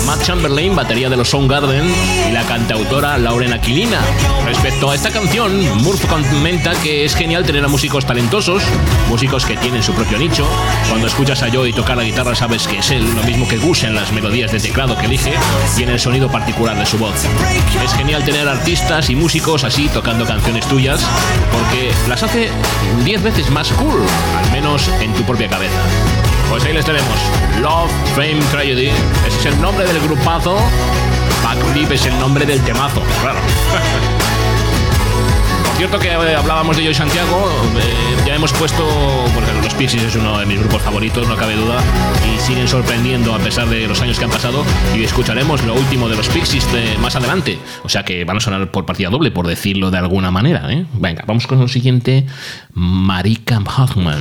Matt 0.04 0.22
Chamberlain, 0.22 0.76
batería 0.76 1.08
de 1.08 1.16
los 1.16 1.30
Soundgarden, 1.30 1.90
y 2.28 2.32
la 2.32 2.42
cantautora 2.42 3.16
Lauren 3.16 3.54
Aquilina. 3.54 4.00
Respecto 4.44 4.90
a 4.90 4.94
esta 4.94 5.10
canción, 5.10 5.60
Murphy 5.82 6.06
comenta 6.06 6.72
que 6.82 7.06
es 7.06 7.14
genial 7.14 7.44
tener 7.44 7.64
a 7.64 7.68
músicos 7.68 8.04
talentosos, 8.04 8.62
músicos 9.08 9.46
que 9.46 9.56
tienen 9.56 9.82
su 9.82 9.94
propio 9.94 10.18
nicho. 10.18 10.46
Cuando 10.90 11.06
escuchas 11.06 11.42
a 11.42 11.50
Joey 11.50 11.72
tocar 11.72 11.96
la 11.96 12.04
guitarra 12.04 12.34
sabes 12.34 12.68
que 12.68 12.80
es 12.80 12.90
él, 12.90 13.06
lo 13.14 13.22
mismo 13.22 13.48
que 13.48 13.56
Gus 13.56 13.84
en 13.84 13.94
las 13.94 14.12
melodías 14.12 14.52
de 14.52 14.60
teclado 14.60 14.94
que 14.98 15.06
elige 15.06 15.32
y 15.78 15.84
en 15.84 15.88
el 15.88 15.98
sonido 15.98 16.30
particular 16.30 16.78
de 16.78 16.84
su 16.84 16.98
voz. 16.98 17.24
Es 17.82 17.94
genial 17.94 18.24
tener 18.24 18.46
artistas 18.46 19.08
y 19.08 19.16
músicos 19.16 19.64
así 19.64 19.88
tocando 19.88 20.26
canciones 20.26 20.66
tuyas, 20.66 21.00
las 22.08 22.22
hace 22.22 22.50
10 23.04 23.22
veces 23.22 23.50
más 23.50 23.70
cool, 23.72 24.02
al 24.36 24.52
menos 24.52 24.88
en 25.00 25.12
tu 25.14 25.22
propia 25.24 25.48
cabeza. 25.48 25.80
Pues 26.50 26.64
ahí 26.64 26.72
les 26.72 26.84
tenemos. 26.84 27.16
Love, 27.60 27.90
Fame, 28.14 28.40
Tragedy. 28.50 28.90
Ese 29.26 29.38
es 29.40 29.46
el 29.46 29.60
nombre 29.60 29.86
del 29.86 30.00
grupazo. 30.00 30.58
Backflip 31.42 31.90
es 31.92 32.06
el 32.06 32.18
nombre 32.18 32.46
del 32.46 32.60
temazo, 32.62 33.02
claro. 33.22 33.38
cierto 35.78 36.00
que 36.00 36.08
eh, 36.08 36.34
hablábamos 36.34 36.76
de 36.76 36.82
Joy 36.82 36.94
Santiago, 36.94 37.48
eh, 37.76 38.16
ya 38.26 38.34
hemos 38.34 38.52
puesto, 38.52 38.84
porque 39.32 39.52
los 39.62 39.72
Pixies 39.74 40.02
es 40.02 40.16
uno 40.16 40.36
de 40.40 40.44
mis 40.44 40.58
grupos 40.58 40.82
favoritos, 40.82 41.28
no 41.28 41.36
cabe 41.36 41.54
duda, 41.54 41.80
y 42.26 42.40
siguen 42.40 42.66
sorprendiendo 42.66 43.32
a 43.32 43.38
pesar 43.38 43.68
de 43.68 43.86
los 43.86 44.00
años 44.02 44.18
que 44.18 44.24
han 44.24 44.30
pasado, 44.32 44.64
y 44.96 45.04
escucharemos 45.04 45.62
lo 45.62 45.74
último 45.74 46.08
de 46.08 46.16
los 46.16 46.28
Pixies 46.30 46.66
más 47.00 47.14
adelante, 47.14 47.60
o 47.84 47.88
sea 47.88 48.04
que 48.04 48.24
van 48.24 48.38
a 48.38 48.40
sonar 48.40 48.72
por 48.72 48.86
partida 48.86 49.08
doble, 49.08 49.30
por 49.30 49.46
decirlo 49.46 49.92
de 49.92 49.98
alguna 49.98 50.32
manera. 50.32 50.66
¿eh? 50.68 50.84
Venga, 50.94 51.22
vamos 51.28 51.46
con 51.46 51.60
lo 51.60 51.68
siguiente, 51.68 52.26
Marika 52.74 53.60
Hoffman. 53.60 54.18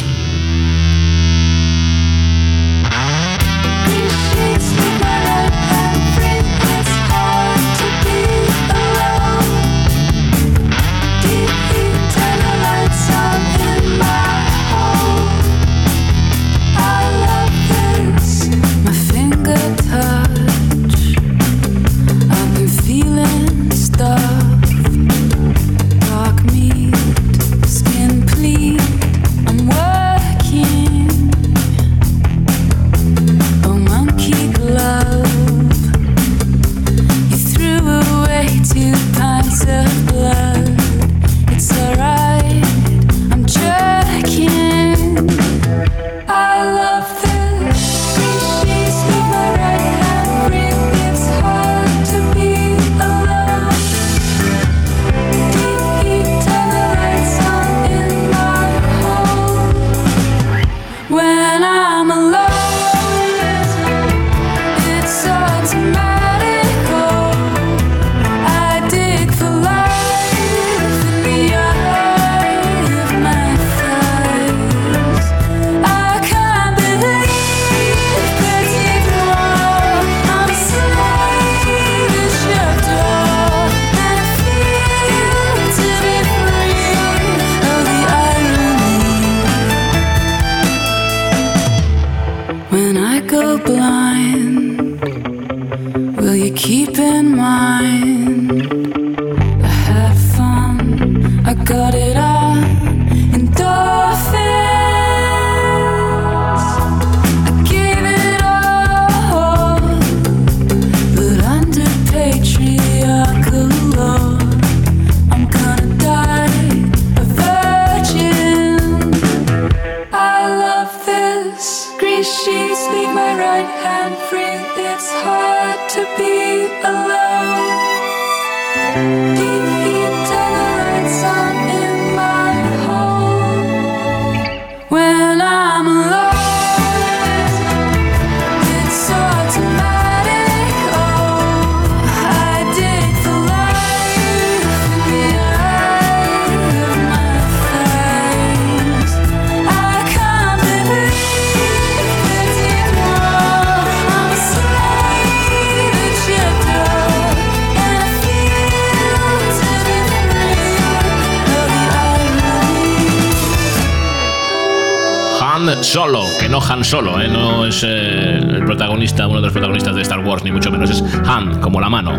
Solo, 165.81 166.23
que 166.39 166.47
no 166.47 166.59
Han 166.61 166.83
Solo, 166.83 167.19
¿eh? 167.21 167.27
no 167.27 167.65
es 167.65 167.83
eh, 167.83 168.37
el 168.37 168.63
protagonista, 168.63 169.27
uno 169.27 169.37
de 169.37 169.47
los 169.47 169.51
protagonistas 169.51 169.95
de 169.95 170.01
Star 170.01 170.19
Wars, 170.19 170.43
ni 170.43 170.51
mucho 170.51 170.71
menos, 170.71 170.89
es 170.89 171.03
Han, 171.25 171.59
como 171.59 171.81
la 171.81 171.89
mano. 171.89 172.11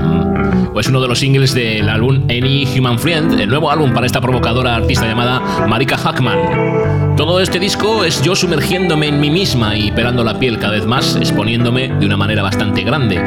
O 0.74 0.80
es 0.80 0.86
uno 0.88 1.00
de 1.00 1.08
los 1.08 1.18
singles 1.18 1.54
del 1.54 1.88
álbum 1.88 2.24
Any 2.28 2.66
Human 2.76 2.98
Friend, 2.98 3.40
el 3.40 3.48
nuevo 3.48 3.70
álbum 3.70 3.92
para 3.92 4.06
esta 4.06 4.20
provocadora 4.20 4.76
artista 4.76 5.06
llamada 5.06 5.66
Marika 5.66 5.96
Hackman. 5.96 7.16
Todo 7.16 7.40
este 7.40 7.58
disco 7.58 8.04
es 8.04 8.22
yo 8.22 8.36
sumergiéndome 8.36 9.08
en 9.08 9.20
mí 9.20 9.30
misma 9.30 9.76
y 9.76 9.90
pelando 9.92 10.22
la 10.22 10.38
piel 10.38 10.58
cada 10.58 10.74
vez 10.74 10.86
más, 10.86 11.16
exponiéndome 11.16 11.88
de 11.88 12.06
una 12.06 12.16
manera 12.16 12.42
bastante 12.42 12.82
grande. 12.82 13.20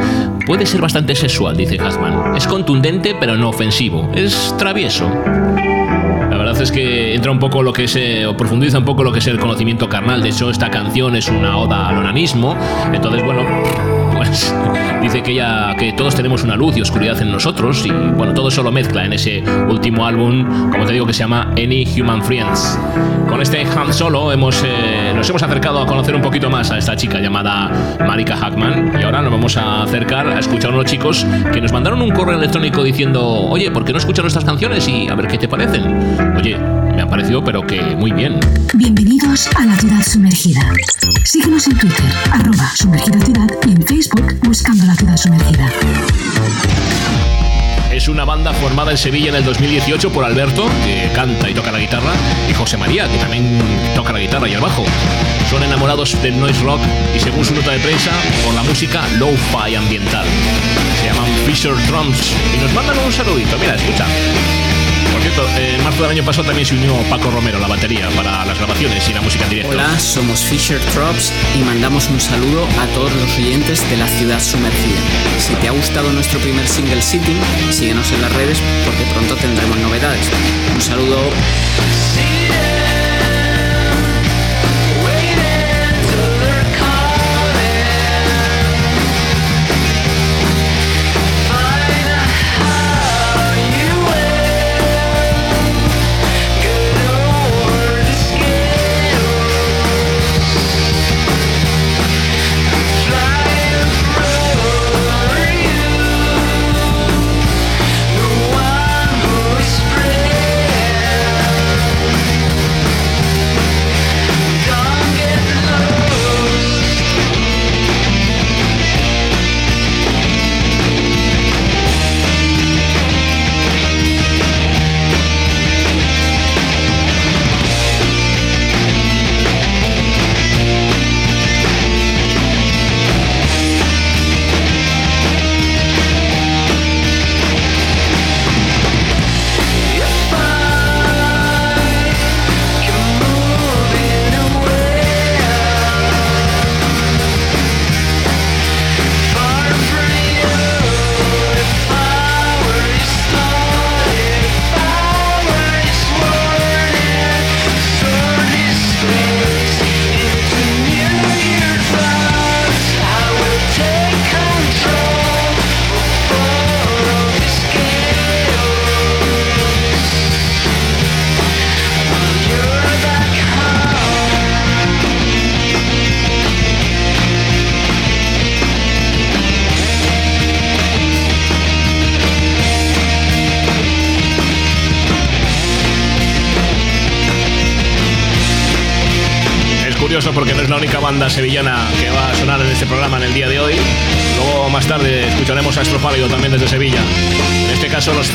Puede 0.45 0.65
ser 0.65 0.81
bastante 0.81 1.15
sexual, 1.15 1.57
dice 1.57 1.77
Hackman. 1.77 2.35
Es 2.35 2.47
contundente 2.47 3.15
pero 3.19 3.35
no 3.35 3.49
ofensivo. 3.49 4.11
Es 4.13 4.55
travieso 4.57 5.11
es 6.61 6.71
que 6.71 7.15
entra 7.15 7.31
un 7.31 7.39
poco 7.39 7.63
lo 7.63 7.73
que 7.73 7.85
es, 7.85 7.95
eh, 7.95 8.25
o 8.25 8.35
profundiza 8.37 8.77
un 8.77 8.85
poco 8.85 9.03
lo 9.03 9.11
que 9.11 9.19
es 9.19 9.27
el 9.27 9.39
conocimiento 9.39 9.89
carnal. 9.89 10.10
De 10.19 10.29
hecho, 10.29 10.49
esta 10.49 10.69
canción 10.69 11.15
es 11.15 11.29
una 11.29 11.57
oda 11.57 11.87
al 11.87 11.97
onanismo. 11.97 12.57
Entonces, 12.91 13.23
bueno, 13.23 13.43
pues 14.15 14.53
dice 15.01 15.23
que 15.23 15.31
ella, 15.31 15.75
que 15.77 15.93
todos 15.93 16.15
tenemos 16.15 16.43
una 16.43 16.55
luz 16.55 16.75
y 16.75 16.81
oscuridad 16.81 17.19
en 17.21 17.31
nosotros. 17.31 17.85
Y 17.85 17.91
bueno, 17.91 18.33
todo 18.33 18.49
eso 18.49 18.61
lo 18.61 18.71
mezcla 18.71 19.05
en 19.05 19.13
ese 19.13 19.41
último 19.69 20.05
álbum, 20.05 20.71
como 20.71 20.85
te 20.85 20.93
digo, 20.93 21.05
que 21.05 21.13
se 21.13 21.19
llama 21.19 21.51
Any 21.51 21.87
Human 21.97 22.21
Friends. 22.21 22.77
Con 23.29 23.41
este 23.41 23.61
Han 23.61 23.93
Solo 23.93 24.31
hemos, 24.31 24.61
eh, 24.63 25.13
nos 25.15 25.29
hemos 25.29 25.41
acercado 25.43 25.81
a 25.81 25.85
conocer 25.85 26.13
un 26.13 26.21
poquito 26.21 26.49
más 26.49 26.69
a 26.71 26.77
esta 26.77 26.95
chica 26.95 27.19
llamada 27.19 27.71
Marika 28.05 28.35
Hackman. 28.35 28.93
Y 28.99 29.03
ahora 29.03 29.21
nos 29.21 29.31
vamos 29.31 29.55
a 29.55 29.83
acercar 29.83 30.27
a 30.27 30.39
escuchar 30.39 30.71
a 30.71 30.73
unos 30.73 30.85
chicos 30.85 31.25
que 31.53 31.61
nos 31.61 31.71
mandaron 31.71 32.01
un 32.01 32.11
correo 32.11 32.37
electrónico 32.37 32.83
diciendo, 32.83 33.25
oye, 33.25 33.71
¿por 33.71 33.85
qué 33.85 33.93
no 33.93 33.97
escuchan 33.97 34.23
nuestras 34.23 34.45
canciones 34.45 34.87
y 34.87 35.07
a 35.07 35.15
ver 35.15 35.27
qué 35.27 35.37
te 35.37 35.47
parecen? 35.47 36.35
Oye, 36.37 36.57
me 37.01 37.07
ha 37.07 37.09
parecido, 37.09 37.43
pero 37.43 37.65
que 37.65 37.81
muy 37.95 38.11
bien. 38.11 38.39
Bienvenidos 38.75 39.49
a 39.55 39.65
la 39.65 39.75
ciudad 39.75 40.03
sumergida. 40.03 40.61
Síguenos 41.23 41.65
en 41.67 41.77
Twitter, 41.77 42.05
arroba 42.31 42.71
sumergida 42.75 43.19
ciudad 43.25 43.47
y 43.67 43.71
en 43.71 43.81
Facebook 43.87 44.39
buscando 44.43 44.85
la 44.85 44.93
ciudad 44.93 45.17
sumergida. 45.17 45.67
Es 47.91 48.07
una 48.07 48.23
banda 48.23 48.53
formada 48.53 48.91
en 48.91 48.97
Sevilla 48.97 49.29
en 49.29 49.35
el 49.35 49.45
2018 49.45 50.11
por 50.11 50.23
Alberto, 50.23 50.69
que 50.83 51.11
canta 51.15 51.49
y 51.49 51.55
toca 51.55 51.71
la 51.71 51.79
guitarra, 51.79 52.13
y 52.47 52.53
José 52.53 52.77
María, 52.77 53.07
que 53.07 53.17
también 53.17 53.59
toca 53.95 54.13
la 54.13 54.19
guitarra 54.19 54.47
y 54.47 54.53
el 54.53 54.61
bajo. 54.61 54.85
Son 55.49 55.63
enamorados 55.63 56.21
del 56.21 56.39
noise 56.39 56.61
rock 56.61 56.81
y 57.15 57.19
según 57.19 57.43
su 57.43 57.55
nota 57.55 57.71
de 57.71 57.79
prensa, 57.79 58.11
por 58.45 58.53
la 58.53 58.61
música 58.61 59.01
low-fi 59.17 59.75
ambiental. 59.75 60.25
Se 60.99 61.07
llaman 61.07 61.29
Fisher 61.47 61.73
Drums 61.87 62.33
y 62.55 62.61
nos 62.61 62.71
mandan 62.73 62.97
un 62.99 63.11
saludito. 63.11 63.57
Mira, 63.57 63.75
escucha. 63.75 64.05
Cierto, 65.21 65.47
en 65.55 65.83
marzo 65.83 66.01
del 66.01 66.11
año 66.11 66.25
pasado 66.25 66.47
también 66.47 66.65
se 66.65 66.73
unió 66.73 66.95
Paco 67.07 67.29
Romero 67.29 67.57
a 67.57 67.61
la 67.61 67.67
batería 67.67 68.09
para 68.15 68.43
las 68.43 68.57
grabaciones 68.57 69.07
y 69.07 69.13
la 69.13 69.21
música 69.21 69.43
en 69.43 69.49
directo. 69.51 69.71
Hola, 69.71 69.99
somos 69.99 70.43
Fisher 70.43 70.79
Drops 70.95 71.31
y 71.55 71.59
mandamos 71.59 72.09
un 72.09 72.19
saludo 72.19 72.67
a 72.79 72.87
todos 72.95 73.13
los 73.13 73.37
oyentes 73.37 73.87
de 73.91 73.97
la 73.97 74.07
ciudad 74.07 74.39
sumergida. 74.39 74.99
Si 75.37 75.53
te 75.55 75.67
ha 75.67 75.71
gustado 75.71 76.11
nuestro 76.11 76.39
primer 76.39 76.67
single 76.67 77.03
Sitting, 77.03 77.39
síguenos 77.69 78.11
en 78.11 78.21
las 78.21 78.33
redes 78.33 78.63
porque 78.83 79.03
pronto 79.13 79.35
tendremos 79.35 79.77
novedades. 79.77 80.27
Un 80.73 80.81
saludo. 80.81 81.29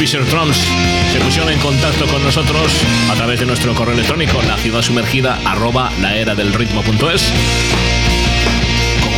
Fisher 0.07 0.25
Drums 0.31 0.65
se 1.13 1.19
pusieron 1.19 1.51
en 1.51 1.59
contacto 1.59 2.07
con 2.07 2.23
nosotros 2.23 2.81
a 3.11 3.15
través 3.17 3.41
de 3.41 3.47
nuestro 3.47 3.75
correo 3.75 3.93
electrónico 3.93 4.41
la 4.41 4.57
ciudad 4.57 4.81
sumergida 4.81 5.41
arroba 5.45 5.91
la 6.01 6.17
era 6.17 6.37
del 6.37 6.53
ritmo.es 6.53 7.33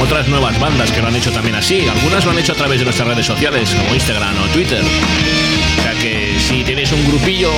otras 0.01 0.28
nuevas 0.28 0.59
bandas 0.59 0.91
que 0.91 1.03
lo 1.03 1.09
han 1.09 1.16
hecho 1.16 1.30
también 1.30 1.57
así. 1.57 1.86
Algunas 1.86 2.24
lo 2.24 2.30
han 2.30 2.39
hecho 2.39 2.53
a 2.53 2.55
través 2.55 2.78
de 2.78 2.86
nuestras 2.86 3.07
redes 3.07 3.26
sociales, 3.26 3.74
como 3.74 3.95
Instagram 3.95 4.34
o 4.43 4.47
Twitter. 4.47 4.82
O 4.82 5.82
sea 5.82 5.93
que 5.93 6.41
si 6.41 6.64
tienes 6.64 6.91
un 6.91 7.05
grupillo 7.07 7.51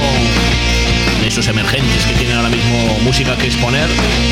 de 1.20 1.28
esos 1.28 1.46
emergentes 1.46 2.04
que 2.06 2.14
tienen 2.14 2.36
ahora 2.36 2.48
mismo 2.48 2.98
música 3.04 3.36
que 3.36 3.46
exponer, 3.46 3.88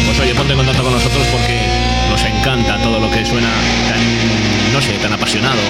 pues 0.06 0.18
oye, 0.18 0.34
ponte 0.34 0.54
en 0.54 0.58
contacto 0.58 0.82
con 0.82 0.92
nosotros 0.92 1.24
porque 1.28 1.77
nos 2.10 2.24
encanta 2.24 2.76
todo 2.82 3.00
lo 3.00 3.10
que 3.10 3.24
suena 3.24 3.50
tan, 3.88 4.72
no 4.72 4.80
sé, 4.80 4.92
tan 5.02 5.12
apasionado 5.12 5.60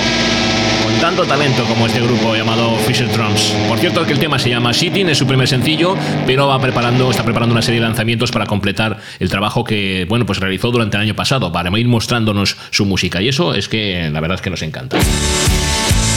tanto 1.00 1.24
talento 1.26 1.64
como 1.64 1.86
este 1.86 2.00
grupo 2.00 2.34
llamado 2.34 2.76
Fisher 2.78 3.10
Drums. 3.12 3.54
Por 3.68 3.78
cierto, 3.78 4.04
que 4.04 4.12
el 4.12 4.18
tema 4.18 4.38
se 4.38 4.50
llama 4.50 4.72
Sitting, 4.74 5.08
es 5.08 5.18
su 5.18 5.26
primer 5.26 5.46
sencillo, 5.46 5.96
pero 6.26 6.48
va 6.48 6.60
preparando, 6.60 7.10
está 7.10 7.22
preparando 7.22 7.52
una 7.52 7.62
serie 7.62 7.80
de 7.80 7.86
lanzamientos 7.86 8.32
para 8.32 8.46
completar 8.46 8.98
el 9.20 9.28
trabajo 9.28 9.62
que, 9.62 10.06
bueno, 10.08 10.26
pues 10.26 10.40
realizó 10.40 10.70
durante 10.70 10.96
el 10.96 11.04
año 11.04 11.14
pasado, 11.14 11.52
para 11.52 11.76
ir 11.78 11.86
mostrándonos 11.86 12.56
su 12.70 12.84
música. 12.84 13.22
Y 13.22 13.28
eso 13.28 13.54
es 13.54 13.68
que 13.68 14.10
la 14.12 14.20
verdad 14.20 14.36
es 14.36 14.42
que 14.42 14.50
nos 14.50 14.62
encanta. 14.62 14.98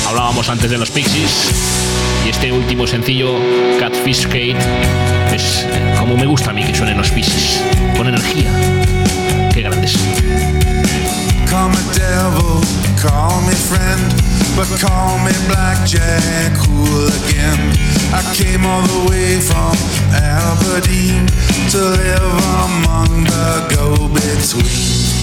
Hablábamos 0.08 0.50
antes 0.50 0.70
de 0.72 0.78
los 0.78 0.90
Pixies 0.90 1.52
y 2.26 2.30
este 2.30 2.52
último 2.52 2.88
sencillo, 2.88 3.36
Catfish 3.80 4.24
Kate, 4.24 4.58
es 5.34 5.68
como 6.00 6.18
me 6.18 6.26
gusta 6.26 6.50
a 6.50 6.54
mí 6.54 6.64
que 6.64 6.74
suenen 6.74 6.98
los 6.98 7.12
Pixies, 7.12 7.64
con 7.96 8.08
energía. 8.08 8.81
Qué 9.72 9.78
grandes. 10.16 10.62
call 13.02 13.42
me 13.42 13.54
friend, 13.54 14.14
but 14.56 14.68
call 14.80 15.18
me 15.20 15.32
Blackjack 15.48 16.54
Hooligan. 16.58 17.60
I 18.14 18.22
came 18.36 18.66
all 18.66 18.82
the 18.82 19.10
way 19.10 19.40
from 19.40 19.76
Aberdeen 20.14 21.28
to 21.72 21.78
live 21.78 22.46
among 22.66 23.24
the 23.24 23.68
go-betweens. 23.76 25.22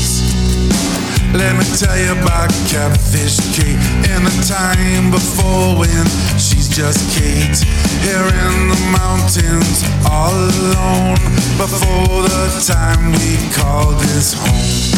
Let 1.34 1.56
me 1.58 1.64
tell 1.76 1.96
you 1.98 2.12
about 2.12 2.50
Catfish 2.68 3.36
Kate 3.52 3.76
in 4.08 4.24
the 4.24 4.32
time 4.48 5.10
before 5.10 5.76
when 5.78 6.06
she's 6.38 6.68
just 6.68 7.04
Kate. 7.18 7.58
Here 8.00 8.24
in 8.24 8.68
the 8.68 8.80
mountains, 8.96 9.84
all 10.08 10.32
alone, 10.32 11.20
before 11.58 12.22
the 12.22 12.64
time 12.64 13.12
we 13.12 13.36
call 13.52 13.92
this 14.08 14.32
home. 14.32 14.88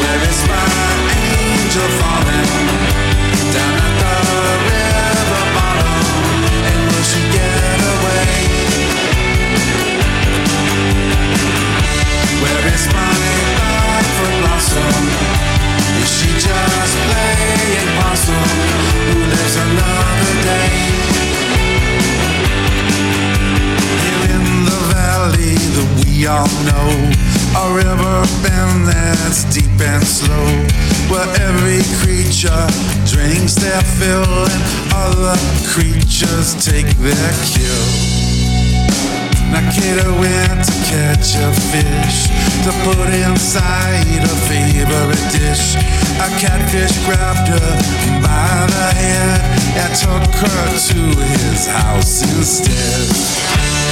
Where 0.00 0.28
is 0.28 0.46
my 0.46 0.64
angel 1.16 1.88
falling 1.98 2.93
we 26.24 26.28
all 26.28 26.48
know, 26.64 26.88
a 27.52 27.74
river 27.76 28.24
bend 28.40 28.88
that's 28.88 29.44
deep 29.52 29.78
and 29.78 30.02
slow 30.02 30.46
where 31.12 31.28
every 31.44 31.84
creature 32.00 32.64
drinks 33.04 33.54
their 33.56 33.82
fill 34.00 34.24
and 34.24 34.62
other 34.94 35.36
creatures 35.68 36.56
take 36.64 36.88
their 36.96 37.32
kill. 37.44 37.84
Nakeda 39.52 40.08
went 40.16 40.64
to 40.64 40.72
catch 40.88 41.36
a 41.36 41.52
fish 41.52 42.32
to 42.64 42.72
put 42.88 43.04
inside 43.28 44.24
a 44.24 44.36
favorite 44.48 45.24
dish. 45.28 45.76
A 46.24 46.28
catfish 46.40 46.96
grabbed 47.04 47.48
her 47.48 47.70
by 48.24 48.64
the 48.72 48.88
head 48.96 49.40
and 49.76 49.92
took 49.92 50.34
her 50.40 50.64
to 50.88 51.00
his 51.20 51.66
house 51.66 52.22
instead. 52.22 53.73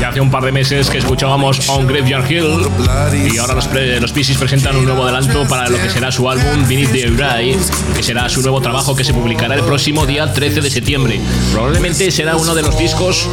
Ya 0.00 0.08
hace 0.08 0.20
un 0.20 0.30
par 0.30 0.42
de 0.42 0.50
meses 0.50 0.88
que 0.88 0.96
escuchábamos 0.96 1.68
On 1.68 1.86
Graveyard 1.86 2.30
Hill 2.30 2.66
y 3.32 3.36
ahora 3.36 3.54
los, 3.54 3.68
los 4.00 4.12
Pisces 4.12 4.38
presentan 4.38 4.76
un 4.76 4.86
nuevo 4.86 5.04
adelanto 5.04 5.46
para 5.46 5.68
lo 5.68 5.76
que 5.76 5.90
será 5.90 6.10
su 6.10 6.28
álbum 6.30 6.66
Beneath 6.66 6.92
the 6.92 7.06
Ray, 7.08 7.58
que 7.94 8.02
será 8.02 8.30
su 8.30 8.40
nuevo 8.40 8.62
trabajo 8.62 8.96
que 8.96 9.04
se 9.04 9.12
publicará 9.12 9.56
el 9.56 9.62
próximo 9.62 10.06
día 10.06 10.32
13 10.32 10.62
de 10.62 10.70
septiembre. 10.70 11.20
Probablemente 11.52 12.10
será 12.10 12.36
uno 12.36 12.54
de 12.54 12.62
los 12.62 12.78
discos, 12.78 13.28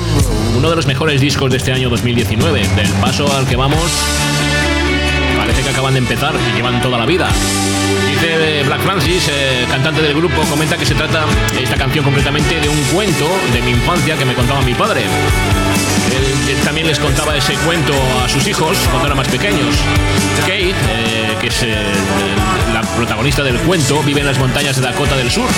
uno 0.58 0.70
de 0.70 0.76
los 0.76 0.88
mejores 0.88 1.22
discos 1.22 1.50
de 1.50 1.58
este 1.58 1.72
año 1.72 1.90
2019. 1.90 2.68
Del 2.76 2.90
paso 3.00 3.34
al 3.34 3.48
que 3.48 3.56
vamos, 3.56 3.80
parece 5.38 5.62
que 5.62 5.70
acaban 5.70 5.94
de 5.94 6.00
empezar 6.00 6.36
y 6.52 6.56
llevan 6.58 6.82
toda 6.82 6.98
la 6.98 7.06
vida. 7.06 7.30
Dice 8.20 8.64
Black 8.64 8.82
Francis, 8.82 9.28
eh, 9.30 9.68
cantante 9.70 10.02
del 10.02 10.16
grupo, 10.16 10.42
comenta 10.50 10.76
que 10.76 10.88
se 10.88 10.96
trata 10.96 11.26
esta 11.62 11.76
canción 11.78 12.04
concretamente 12.04 12.60
de 12.60 12.68
un 12.68 12.82
cuento 12.86 13.30
de 13.54 13.62
mi 13.62 13.70
infancia 13.70 14.18
que 14.18 14.26
me 14.26 14.34
contaba 14.34 14.60
mi 14.62 14.74
padre. 14.74 15.04
Él, 16.48 16.58
también 16.64 16.88
les 16.88 17.00
contaba 17.00 17.36
ese 17.36 17.54
cuento 17.66 17.94
a 18.24 18.30
sus 18.30 18.48
hijos 18.48 18.78
cuando 18.90 19.08
eran 19.08 19.18
más 19.18 19.28
pequeños. 19.28 19.76
Kate, 20.42 20.70
eh, 20.70 21.36
que 21.42 21.48
es 21.48 21.64
eh, 21.64 21.76
la 22.74 22.82
protagonista 22.96 23.44
del 23.44 23.58
cuento, 23.60 24.02
vive 24.04 24.22
en 24.22 24.28
las 24.28 24.40
montañas 24.40 24.76
de 24.76 24.82
Dakota 24.82 25.16
del 25.16 25.30
Sur. 25.30 25.50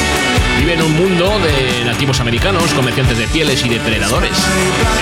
Vive 0.59 0.73
en 0.73 0.81
un 0.81 0.95
mundo 0.95 1.39
de 1.39 1.85
nativos 1.85 2.19
americanos, 2.19 2.73
comerciantes 2.73 3.17
de 3.17 3.27
pieles 3.27 3.63
y 3.65 3.69
depredadores. 3.69 4.37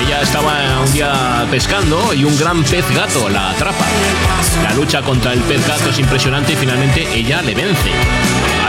Ella 0.05 0.21
estaba 0.21 0.81
un 0.85 0.91
día 0.91 1.45
pescando 1.49 2.13
y 2.13 2.23
un 2.25 2.37
gran 2.37 2.63
pez 2.63 2.85
gato 2.93 3.29
la 3.29 3.51
atrapa. 3.51 3.85
La 4.63 4.73
lucha 4.73 5.01
contra 5.01 5.33
el 5.33 5.39
pez 5.41 5.65
gato 5.67 5.89
es 5.89 5.99
impresionante 5.99 6.53
y 6.53 6.55
finalmente 6.55 7.07
ella 7.13 7.41
le 7.41 7.55
vence. 7.55 7.91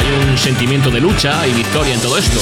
Un 0.08 0.38
sentimiento 0.38 0.90
de 0.90 1.00
lucha 1.00 1.46
y 1.46 1.52
victoria 1.52 1.94
en 1.94 2.00
todo 2.00 2.16
esto. 2.16 2.40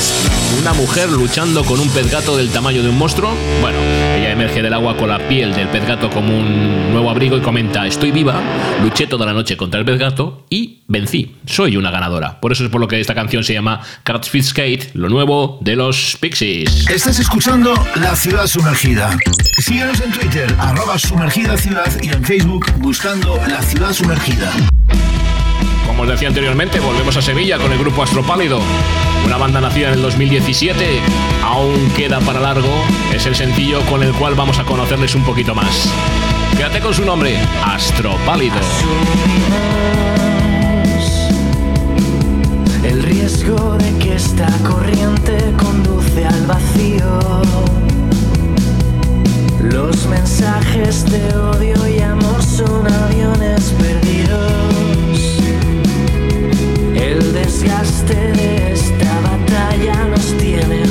Una 0.60 0.72
mujer 0.72 1.10
luchando 1.10 1.64
con 1.64 1.80
un 1.80 1.88
pez 1.90 2.10
gato 2.10 2.36
del 2.36 2.50
tamaño 2.50 2.82
de 2.82 2.90
un 2.90 2.96
monstruo. 2.96 3.34
Bueno, 3.60 3.78
ella 4.16 4.30
emerge 4.30 4.62
del 4.62 4.72
agua 4.72 4.96
con 4.96 5.08
la 5.08 5.18
piel 5.26 5.52
del 5.52 5.68
pez 5.68 5.84
gato 5.86 6.08
como 6.10 6.36
un 6.36 6.92
nuevo 6.92 7.10
abrigo 7.10 7.36
y 7.36 7.40
comenta, 7.40 7.86
estoy 7.86 8.12
viva, 8.12 8.40
luché 8.82 9.06
toda 9.06 9.26
la 9.26 9.32
noche 9.32 9.56
contra 9.56 9.80
el 9.80 9.86
pez 9.86 9.98
gato 9.98 10.46
y 10.48 10.84
vencí. 10.86 11.34
Soy 11.46 11.76
una 11.76 11.90
ganadora. 11.90 12.40
Por 12.40 12.52
eso 12.52 12.64
es 12.64 12.70
por 12.70 12.80
lo 12.80 12.86
que 12.86 13.00
esta 13.00 13.14
canción 13.14 13.42
se 13.42 13.54
llama 13.54 13.80
Catfish 14.04 14.50
Skate, 14.50 14.94
lo 14.94 15.08
nuevo 15.08 15.58
de 15.60 15.74
los 15.74 16.16
Pixies. 16.20 16.88
Estás 16.88 17.18
escuchando 17.18 17.74
La 17.96 18.14
Ciudad 18.14 18.46
Sumergida. 18.46 19.16
Síguenos 19.58 20.00
en 20.00 20.12
Twitter, 20.12 20.54
arroba 20.58 20.98
sumergida 20.98 21.56
ciudad 21.56 21.90
y 22.02 22.10
en 22.10 22.24
Facebook 22.24 22.66
buscando 22.78 23.40
La 23.48 23.60
Ciudad 23.62 23.92
Sumergida. 23.92 24.52
Como 25.86 26.02
os 26.02 26.08
decía 26.08 26.28
anteriormente, 26.28 26.80
volvemos 26.80 27.16
a 27.16 27.22
Sevilla 27.22 27.58
con 27.58 27.72
el 27.72 27.78
grupo 27.78 28.02
Astropálido. 28.02 28.60
Una 29.24 29.36
banda 29.36 29.60
nacida 29.60 29.88
en 29.88 29.94
el 29.94 30.02
2017, 30.02 31.00
aún 31.42 31.90
queda 31.96 32.20
para 32.20 32.40
largo, 32.40 32.68
es 33.14 33.26
el 33.26 33.34
sencillo 33.34 33.80
con 33.86 34.02
el 34.02 34.12
cual 34.12 34.34
vamos 34.34 34.58
a 34.58 34.64
conocerles 34.64 35.14
un 35.14 35.24
poquito 35.24 35.54
más. 35.54 35.90
Quédate 36.56 36.80
con 36.80 36.94
su 36.94 37.04
nombre, 37.04 37.38
Astropálido. 37.64 38.56
El 42.82 43.02
riesgo 43.02 43.76
de 43.78 43.98
que 43.98 44.14
esta 44.14 44.46
corriente 44.68 45.36
conduce 45.56 46.24
al 46.24 46.46
vacío. 46.46 47.20
Los 49.60 50.06
mensajes 50.06 51.04
de 51.10 51.36
odio 51.36 51.88
y 51.88 52.00
amor 52.00 52.42
son 52.42 52.86
aviones 52.86 53.74
perdidos. 53.78 54.65
El 56.96 57.32
desgaste 57.34 58.14
de 58.14 58.72
esta 58.72 59.20
batalla 59.20 60.04
nos 60.08 60.36
tiene 60.38 60.86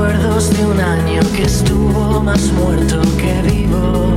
recuerdos 0.00 0.56
de 0.56 0.66
un 0.66 0.80
año 0.80 1.20
que 1.36 1.42
estuvo 1.42 2.22
más 2.22 2.50
muerto 2.52 3.02
que 3.18 3.42
vivo. 3.42 4.14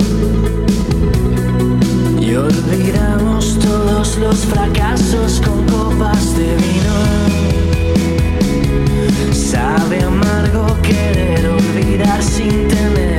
Y 2.20 2.36
olvidamos 2.36 3.60
todos 3.60 4.18
los 4.18 4.46
fracasos 4.46 5.42
con 5.42 5.66
copas 5.66 6.38
de 6.38 6.56
vino. 6.56 6.96
Sabe 9.34 10.04
amargo 10.04 10.78
querer 10.82 11.48
olvidar 11.48 12.24
sin 12.24 12.68
tener 12.70 13.13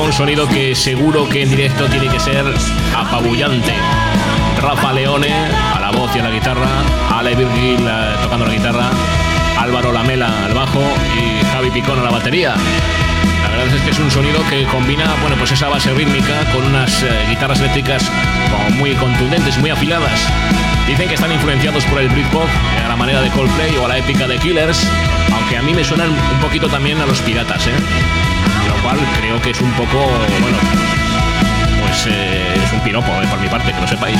un 0.00 0.12
sonido 0.12 0.48
que 0.48 0.74
seguro 0.74 1.28
que 1.28 1.42
en 1.42 1.50
directo 1.50 1.86
tiene 1.86 2.08
que 2.08 2.18
ser 2.18 2.44
apabullante. 2.96 3.74
Rafa 4.60 4.92
Leone 4.92 5.28
a 5.74 5.80
la 5.80 5.90
voz 5.90 6.14
y 6.16 6.18
a 6.18 6.22
la 6.22 6.30
guitarra, 6.30 6.66
Ale 7.10 7.34
Virgil 7.34 7.86
eh, 7.86 8.14
tocando 8.22 8.46
la 8.46 8.52
guitarra, 8.52 8.90
Álvaro 9.58 9.92
Lamela 9.92 10.46
al 10.46 10.54
bajo 10.54 10.80
y 11.14 11.44
Javi 11.44 11.70
Picón 11.70 11.98
a 11.98 12.02
la 12.02 12.10
batería. 12.10 12.54
La 13.42 13.48
verdad 13.50 13.76
es 13.76 13.82
que 13.82 13.90
es 13.90 13.98
un 13.98 14.10
sonido 14.10 14.40
que 14.48 14.64
combina, 14.64 15.04
bueno, 15.20 15.36
pues 15.36 15.52
esa 15.52 15.68
base 15.68 15.92
rítmica 15.92 16.44
con 16.52 16.64
unas 16.64 17.02
eh, 17.02 17.26
guitarras 17.28 17.60
eléctricas 17.60 18.10
muy 18.78 18.94
contundentes, 18.94 19.58
muy 19.58 19.70
afiladas. 19.70 20.26
Dicen 20.86 21.08
que 21.08 21.14
están 21.14 21.32
influenciados 21.32 21.84
por 21.84 22.00
el 22.00 22.08
Britpop 22.08 22.46
eh, 22.46 22.84
a 22.84 22.88
la 22.88 22.96
manera 22.96 23.20
de 23.20 23.30
Coldplay 23.30 23.76
o 23.76 23.84
a 23.84 23.88
la 23.88 23.98
épica 23.98 24.26
de 24.26 24.38
Killers, 24.38 24.86
aunque 25.34 25.56
a 25.58 25.62
mí 25.62 25.74
me 25.74 25.84
suenan 25.84 26.10
un 26.10 26.40
poquito 26.40 26.68
también 26.68 27.00
a 27.00 27.06
los 27.06 27.20
piratas, 27.20 27.66
¿eh? 27.66 28.31
Creo 29.20 29.40
que 29.42 29.50
es 29.50 29.60
un 29.60 29.70
poco, 29.72 29.98
bueno, 30.40 30.58
pues 31.86 32.06
eh, 32.08 32.54
es 32.64 32.72
un 32.72 32.80
piropo 32.80 33.10
eh, 33.22 33.26
por 33.28 33.40
mi 33.40 33.48
parte, 33.48 33.72
que 33.72 33.80
lo 33.80 33.86
sepáis. 33.88 34.16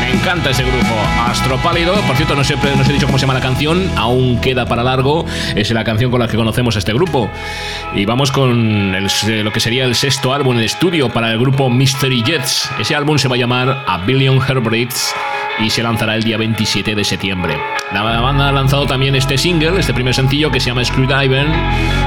Me 0.00 0.10
encanta 0.16 0.50
ese 0.50 0.62
grupo, 0.64 0.94
Astropálido. 1.28 1.94
Por 2.02 2.16
cierto, 2.16 2.34
no, 2.34 2.42
sé, 2.42 2.56
no 2.56 2.82
os 2.82 2.88
he 2.88 2.92
dicho 2.92 3.06
cómo 3.06 3.18
se 3.18 3.22
llama 3.26 3.34
la 3.34 3.40
canción, 3.40 3.90
aún 3.96 4.40
queda 4.40 4.66
para 4.66 4.82
largo. 4.82 5.24
Es 5.54 5.70
la 5.70 5.84
canción 5.84 6.10
con 6.10 6.20
la 6.20 6.26
que 6.28 6.36
conocemos 6.36 6.74
a 6.76 6.78
este 6.78 6.92
grupo. 6.92 7.30
Y 7.94 8.06
vamos 8.06 8.32
con 8.32 8.94
el- 8.94 9.44
lo 9.44 9.52
que 9.52 9.60
sería 9.60 9.84
el 9.84 9.94
sexto 9.94 10.32
álbum 10.32 10.56
en 10.58 10.64
estudio 10.64 11.10
para 11.10 11.30
el 11.30 11.38
grupo 11.38 11.68
Mystery 11.70 12.22
Jets. 12.24 12.70
Ese 12.80 12.96
álbum 12.96 13.18
se 13.18 13.28
va 13.28 13.36
a 13.36 13.38
llamar 13.38 13.84
A 13.86 13.98
Billion 13.98 14.40
Heartbreaks 14.40 15.14
y 15.62 15.70
se 15.70 15.82
lanzará 15.82 16.16
el 16.16 16.22
día 16.22 16.36
27 16.36 16.94
de 16.94 17.04
septiembre. 17.04 17.56
La 17.92 18.02
banda 18.02 18.48
ha 18.48 18.52
lanzado 18.52 18.86
también 18.86 19.14
este 19.14 19.36
single, 19.36 19.78
este 19.80 19.92
primer 19.92 20.14
sencillo 20.14 20.50
que 20.50 20.60
se 20.60 20.66
llama 20.66 20.84
Screwdriver, 20.84 21.46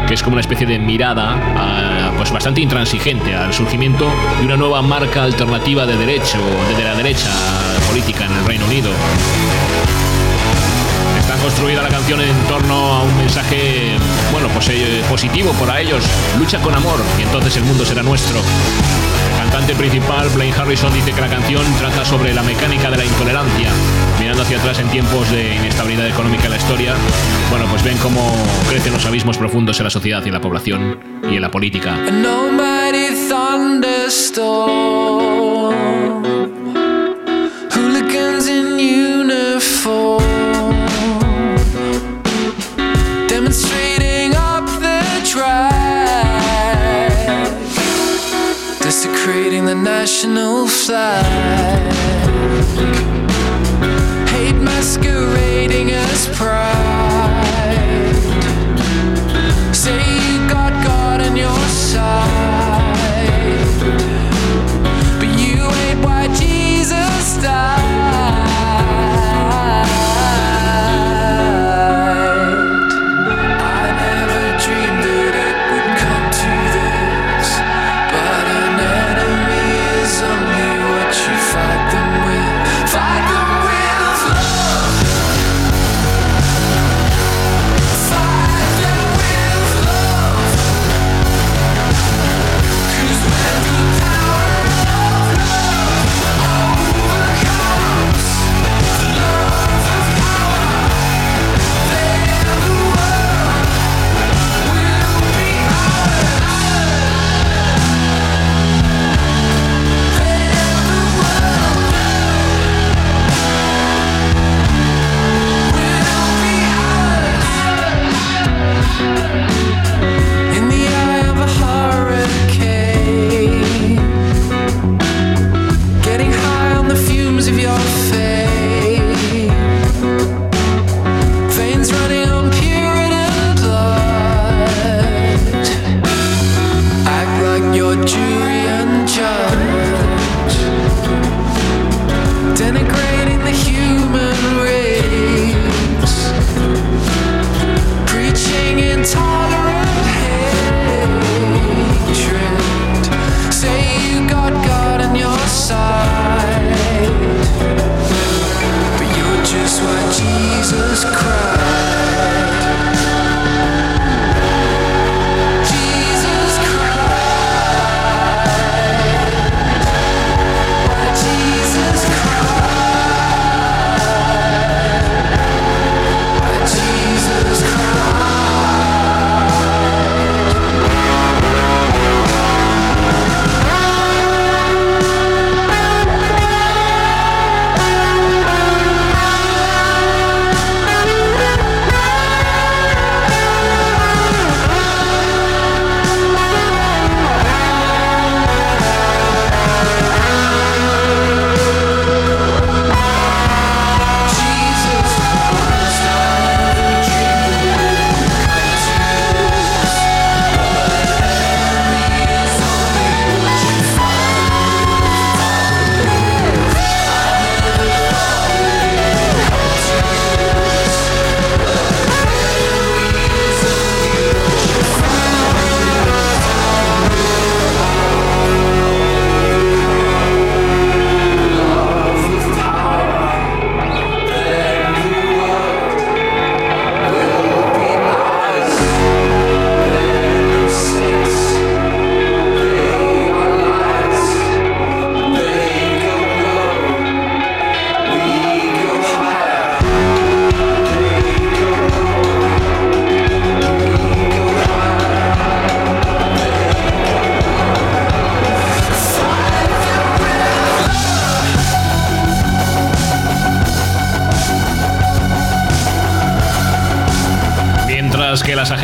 que 0.08 0.14
es 0.14 0.24
como 0.24 0.36
una 0.36 0.41
especie 0.41 0.66
de 0.66 0.80
mirada 0.80 1.36
ah, 1.58 2.12
pues 2.18 2.32
bastante 2.32 2.62
intransigente 2.62 3.36
al 3.36 3.54
surgimiento 3.54 4.10
de 4.39 4.45
una 4.45 4.58
nueva 4.58 4.82
marca 4.82 5.24
alternativa 5.24 5.86
de 5.86 5.97
derecho, 5.97 6.39
de 6.78 6.84
la 6.84 6.95
derecha 6.95 7.30
política 7.89 8.26
en 8.26 8.32
el 8.32 8.45
Reino 8.45 8.66
Unido. 8.66 8.89
Construida 11.44 11.82
la 11.82 11.89
canción 11.89 12.22
en 12.22 12.34
torno 12.48 12.74
a 12.74 13.04
un 13.04 13.18
mensaje, 13.18 13.98
bueno, 14.32 14.48
pues 14.54 14.70
eh, 14.70 15.04
positivo 15.10 15.52
para 15.60 15.82
ellos. 15.82 16.02
Lucha 16.39 16.58
con 16.60 16.74
amor 16.74 17.02
y 17.20 17.24
entonces 17.24 17.58
el 17.58 17.66
mundo 17.66 17.86
será 17.86 18.02
nuestro. 18.02 18.39
Cantante 19.38 19.76
principal, 19.76 20.30
Blaine 20.30 20.56
Harrison, 20.56 20.94
dice 20.94 21.12
que 21.12 21.20
la 21.20 21.28
canción 21.28 21.66
trata 21.80 22.06
sobre 22.06 22.34
la 22.34 22.44
mecánica 22.44 22.89
de 22.89 22.96
la 22.96 23.04
intolerancia. 23.04 23.72
Mirando 24.22 24.44
hacia 24.44 24.58
atrás 24.58 24.80
en 24.80 24.88
tiempos 24.88 25.30
de 25.32 25.56
inestabilidad 25.56 26.08
económica 26.08 26.46
en 26.46 26.52
la 26.52 26.58
historia, 26.58 26.96
bueno, 27.50 27.66
pues 27.70 27.84
ven 27.84 27.98
cómo 27.98 28.34
crecen 28.70 28.94
los 28.94 29.06
abismos 29.06 29.38
profundos 29.38 29.78
en 29.82 29.84
la 29.84 29.89
sociedad 29.89 30.24
y 30.24 30.30
en 30.30 30.34
la 30.34 30.41
población 30.41 30.98
y 31.30 31.36
en 31.36 31.41
la 31.41 31.52
política. 31.52 31.98
National 50.26 50.67
flag. 50.67 51.93
Hate 54.30 54.55
masquerading 54.55 55.91
as 55.91 56.28
pride. 56.38 56.93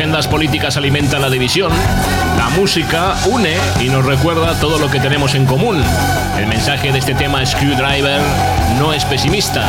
Agendas 0.00 0.28
políticas 0.28 0.78
alimentan 0.78 1.20
la 1.20 1.28
división, 1.28 1.70
la 2.38 2.48
música 2.56 3.16
une 3.26 3.54
y 3.80 3.90
nos 3.90 4.02
recuerda 4.02 4.58
todo 4.58 4.78
lo 4.78 4.90
que 4.90 4.98
tenemos 4.98 5.34
en 5.34 5.44
común. 5.44 5.84
El 6.38 6.46
mensaje 6.46 6.90
de 6.90 7.00
este 7.00 7.14
tema 7.14 7.44
Screwdriver 7.44 8.18
no 8.78 8.94
es 8.94 9.04
pesimista, 9.04 9.68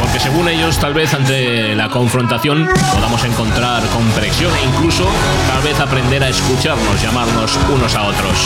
porque 0.00 0.18
según 0.18 0.48
ellos 0.48 0.80
tal 0.80 0.92
vez 0.92 1.14
ante 1.14 1.76
la 1.76 1.88
confrontación 1.88 2.68
podamos 2.92 3.22
encontrar 3.22 3.84
comprensión 3.90 4.52
e 4.56 4.64
incluso 4.64 5.06
tal 5.48 5.62
vez 5.62 5.78
aprender 5.78 6.24
a 6.24 6.30
escucharnos, 6.30 7.00
llamarnos 7.00 7.56
unos 7.72 7.94
a 7.94 8.02
otros. 8.02 8.38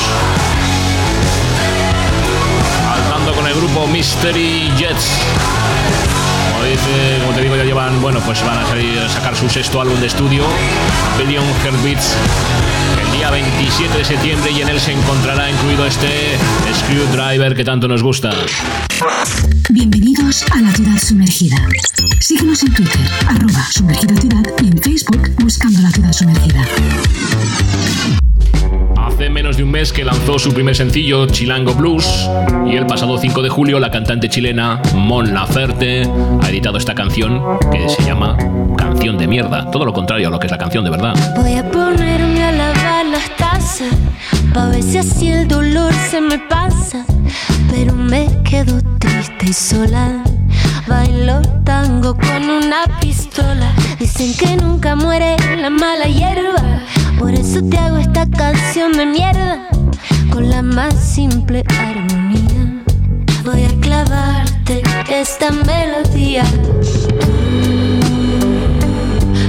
Con 3.34 3.46
el 3.46 3.54
grupo 3.54 3.86
Mystery 3.86 4.70
Jets. 4.76 5.08
Como 6.50 6.64
dice, 6.64 7.18
como 7.20 7.34
te 7.34 7.42
digo, 7.42 7.56
ya 7.56 7.64
llevan, 7.64 8.00
bueno, 8.00 8.20
pues 8.20 8.44
van 8.44 8.58
a 8.58 8.66
salir 8.66 8.98
a 8.98 9.08
sacar 9.08 9.36
su 9.36 9.48
sexto 9.48 9.80
álbum 9.80 9.98
de 10.00 10.06
estudio, 10.06 10.44
Billion 11.18 11.44
Heartbeats, 11.62 12.14
el 13.04 13.18
día 13.18 13.30
27 13.30 13.98
de 13.98 14.04
septiembre 14.04 14.50
y 14.50 14.62
en 14.62 14.68
él 14.68 14.80
se 14.80 14.92
encontrará 14.92 15.50
incluido 15.50 15.86
este 15.86 16.36
Screwdriver 16.74 17.54
que 17.54 17.64
tanto 17.64 17.88
nos 17.88 18.02
gusta. 18.02 18.32
Bienvenidos 19.70 20.44
a 20.52 20.60
la 20.60 20.72
ciudad 20.72 20.98
sumergida. 20.98 21.56
Síguenos 22.20 22.62
en 22.62 22.72
Twitter, 22.72 23.00
arroba 23.28 23.66
sumergida 23.70 24.16
ciudad 24.16 24.44
y 24.62 24.68
en 24.68 24.78
Facebook 24.78 25.30
buscando 25.38 25.80
la 25.80 25.90
ciudad 25.90 26.12
sumergida. 26.12 26.66
Hace 29.22 29.30
menos 29.30 29.56
de 29.56 29.62
un 29.62 29.70
mes 29.70 29.92
que 29.92 30.04
lanzó 30.04 30.36
su 30.36 30.52
primer 30.52 30.74
sencillo, 30.74 31.28
Chilango 31.28 31.74
Blues, 31.74 32.28
y 32.66 32.74
el 32.74 32.86
pasado 32.86 33.16
5 33.16 33.40
de 33.42 33.50
julio 33.50 33.78
la 33.78 33.88
cantante 33.88 34.28
chilena 34.28 34.82
Mon 34.96 35.32
Laferte 35.32 36.02
ha 36.42 36.48
editado 36.48 36.76
esta 36.76 36.92
canción 36.92 37.40
que 37.70 37.88
se 37.88 38.02
llama 38.02 38.36
Canción 38.76 39.16
de 39.18 39.28
Mierda, 39.28 39.70
todo 39.70 39.84
lo 39.84 39.92
contrario 39.92 40.26
a 40.26 40.30
lo 40.32 40.40
que 40.40 40.48
es 40.48 40.50
la 40.50 40.58
canción 40.58 40.82
de 40.82 40.90
verdad. 40.90 41.14
Voy 41.36 41.54
a 41.54 41.70
ponerme 41.70 42.42
a 42.42 42.50
lavar 42.50 43.06
las 43.06 43.36
tazas, 43.36 43.94
pa' 44.52 44.72
si 44.82 45.28
el 45.28 45.46
dolor 45.46 45.92
se 46.10 46.20
me 46.20 46.40
pasa, 46.40 47.06
pero 47.70 47.94
me 47.94 48.26
quedo 48.42 48.80
triste 48.98 49.46
y 49.46 49.52
sola. 49.52 50.24
Bailo 50.86 51.40
tango 51.64 52.14
con 52.14 52.50
una 52.50 52.84
pistola. 53.00 53.72
Dicen 53.98 54.34
que 54.34 54.56
nunca 54.56 54.96
muere 54.96 55.36
la 55.60 55.70
mala 55.70 56.06
hierba. 56.06 56.80
Por 57.18 57.32
eso 57.32 57.62
te 57.62 57.78
hago 57.78 57.98
esta 57.98 58.28
canción 58.28 58.92
de 58.92 59.06
mierda. 59.06 59.68
Con 60.32 60.50
la 60.50 60.62
más 60.62 60.94
simple 60.94 61.64
armonía. 61.78 62.82
Voy 63.44 63.64
a 63.64 63.80
clavarte 63.80 64.82
esta 65.08 65.50
melodía. 65.52 66.44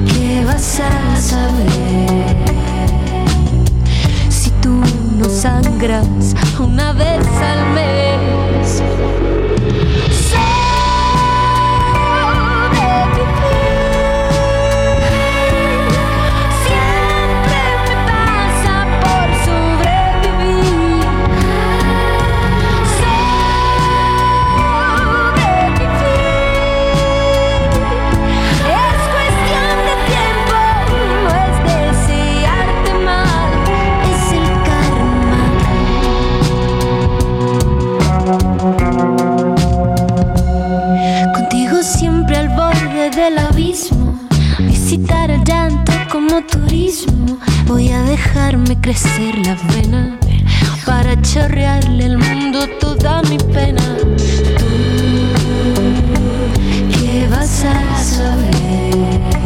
¿Qué 0.07 0.43
vas 0.45 0.79
a 0.79 1.15
saber? 1.19 1.71
Si 4.29 4.51
tú 4.61 4.81
no 5.17 5.25
sangras 5.25 6.07
una 6.59 6.93
vez 6.93 7.25
al 7.41 7.73
mes. 7.73 8.22
Voy 47.65 47.89
a 47.91 48.03
dejarme 48.03 48.79
crecer 48.79 49.37
la 49.45 49.55
vena 49.73 50.17
para 50.85 51.19
chorrearle 51.21 52.05
al 52.05 52.17
mundo 52.17 52.67
toda 52.79 53.21
mi 53.23 53.37
pena. 53.37 53.81
Tú, 53.97 54.65
¿qué 56.91 57.27
vas 57.29 57.63
a 57.63 58.03
saber? 58.03 59.42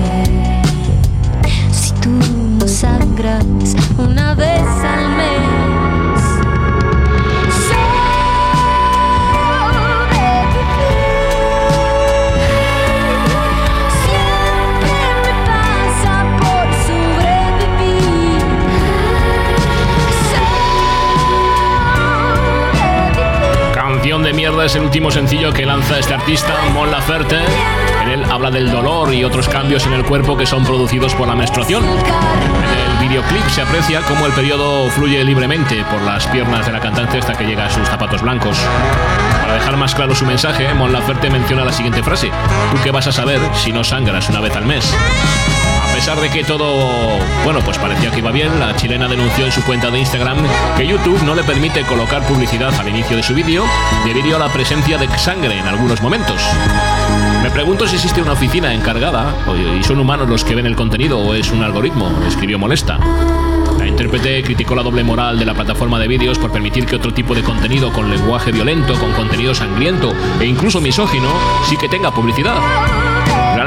Es 24.68 24.76
el 24.76 24.84
último 24.84 25.10
sencillo 25.10 25.54
que 25.54 25.66
lanza 25.66 25.98
este 25.98 26.14
artista, 26.14 26.54
Mon 26.74 26.92
Laferte. 26.92 27.38
En 28.04 28.10
él 28.10 28.24
habla 28.30 28.52
del 28.52 28.70
dolor 28.70 29.14
y 29.14 29.24
otros 29.24 29.48
cambios 29.48 29.86
en 29.86 29.94
el 29.94 30.04
cuerpo 30.04 30.36
que 30.36 30.46
son 30.46 30.66
producidos 30.66 31.16
por 31.16 31.26
la 31.26 31.36
menstruación. 31.36 31.86
En 31.86 33.02
el 33.02 33.08
videoclip 33.08 33.48
se 33.48 33.62
aprecia 33.62 34.02
cómo 34.02 34.26
el 34.26 34.34
periodo 34.34 34.90
fluye 34.90 35.24
libremente 35.24 35.86
por 35.90 36.02
las 36.02 36.28
piernas 36.28 36.66
de 36.66 36.74
la 36.74 36.82
cantante 36.82 37.18
hasta 37.18 37.34
que 37.34 37.46
llega 37.46 37.68
a 37.68 37.70
sus 37.70 37.88
zapatos 37.88 38.22
blancos. 38.22 38.58
Para 39.42 39.54
dejar 39.54 39.78
más 39.78 39.96
claro 39.96 40.14
su 40.14 40.26
mensaje, 40.26 40.74
Mon 40.74 40.92
Laferte 40.92 41.30
menciona 41.30 41.64
la 41.64 41.72
siguiente 41.72 42.04
frase: 42.04 42.30
¿Tú 42.72 42.78
qué 42.84 42.92
vas 42.92 43.08
a 43.08 43.14
saber 43.14 43.40
si 43.54 43.72
no 43.72 43.86
sangras 43.86 44.28
una 44.28 44.42
vez 44.42 44.54
al 44.54 44.66
mes? 44.66 44.94
Pesar 45.98 46.22
de 46.22 46.30
que 46.30 46.44
todo, 46.44 47.18
bueno, 47.44 47.60
pues 47.62 47.80
parecía 47.80 48.12
que 48.12 48.20
iba 48.20 48.32
bien, 48.32 48.60
la 48.60 48.76
chilena 48.76 49.08
denunció 49.08 49.46
en 49.46 49.52
su 49.52 49.64
cuenta 49.64 49.90
de 49.90 49.98
Instagram 49.98 50.38
que 50.78 50.86
YouTube 50.86 51.24
no 51.24 51.34
le 51.34 51.44
permite 51.44 51.82
colocar 51.82 52.22
publicidad 52.28 52.72
al 52.80 52.88
inicio 52.88 53.18
de 53.18 53.24
su 53.24 53.34
vídeo 53.34 53.66
debido 54.06 54.36
a 54.36 54.40
la 54.40 54.48
presencia 54.54 55.00
de 55.00 55.10
sangre 55.18 55.58
en 55.58 55.66
algunos 55.66 56.00
momentos. 56.04 56.40
Me 57.42 57.50
pregunto 57.50 57.88
si 57.88 57.96
existe 57.96 58.22
una 58.22 58.34
oficina 58.34 58.76
encargada 58.76 59.34
y 59.80 59.84
son 59.84 60.00
humanos 60.00 60.30
los 60.30 60.44
que 60.44 60.54
ven 60.54 60.68
el 60.68 60.76
contenido 60.76 61.18
o 61.18 61.34
es 61.34 61.52
un 61.52 61.64
algoritmo, 61.64 62.12
escribió 62.28 62.60
Molesta. 62.60 63.00
La 63.80 63.88
intérprete 63.88 64.44
criticó 64.44 64.76
la 64.76 64.84
doble 64.84 65.04
moral 65.04 65.40
de 65.40 65.46
la 65.46 65.56
plataforma 65.56 65.98
de 65.98 66.08
vídeos 66.08 66.38
por 66.38 66.52
permitir 66.52 66.86
que 66.86 66.98
otro 66.98 67.12
tipo 67.12 67.34
de 67.34 67.42
contenido 67.42 67.92
con 67.92 68.12
lenguaje 68.12 68.52
violento, 68.52 68.94
con 69.00 69.14
contenido 69.14 69.56
sangriento 69.56 70.14
e 70.40 70.46
incluso 70.46 70.80
misógino 70.80 71.30
sí 71.68 71.76
que 71.76 71.90
tenga 71.90 72.12
publicidad. 72.12 73.07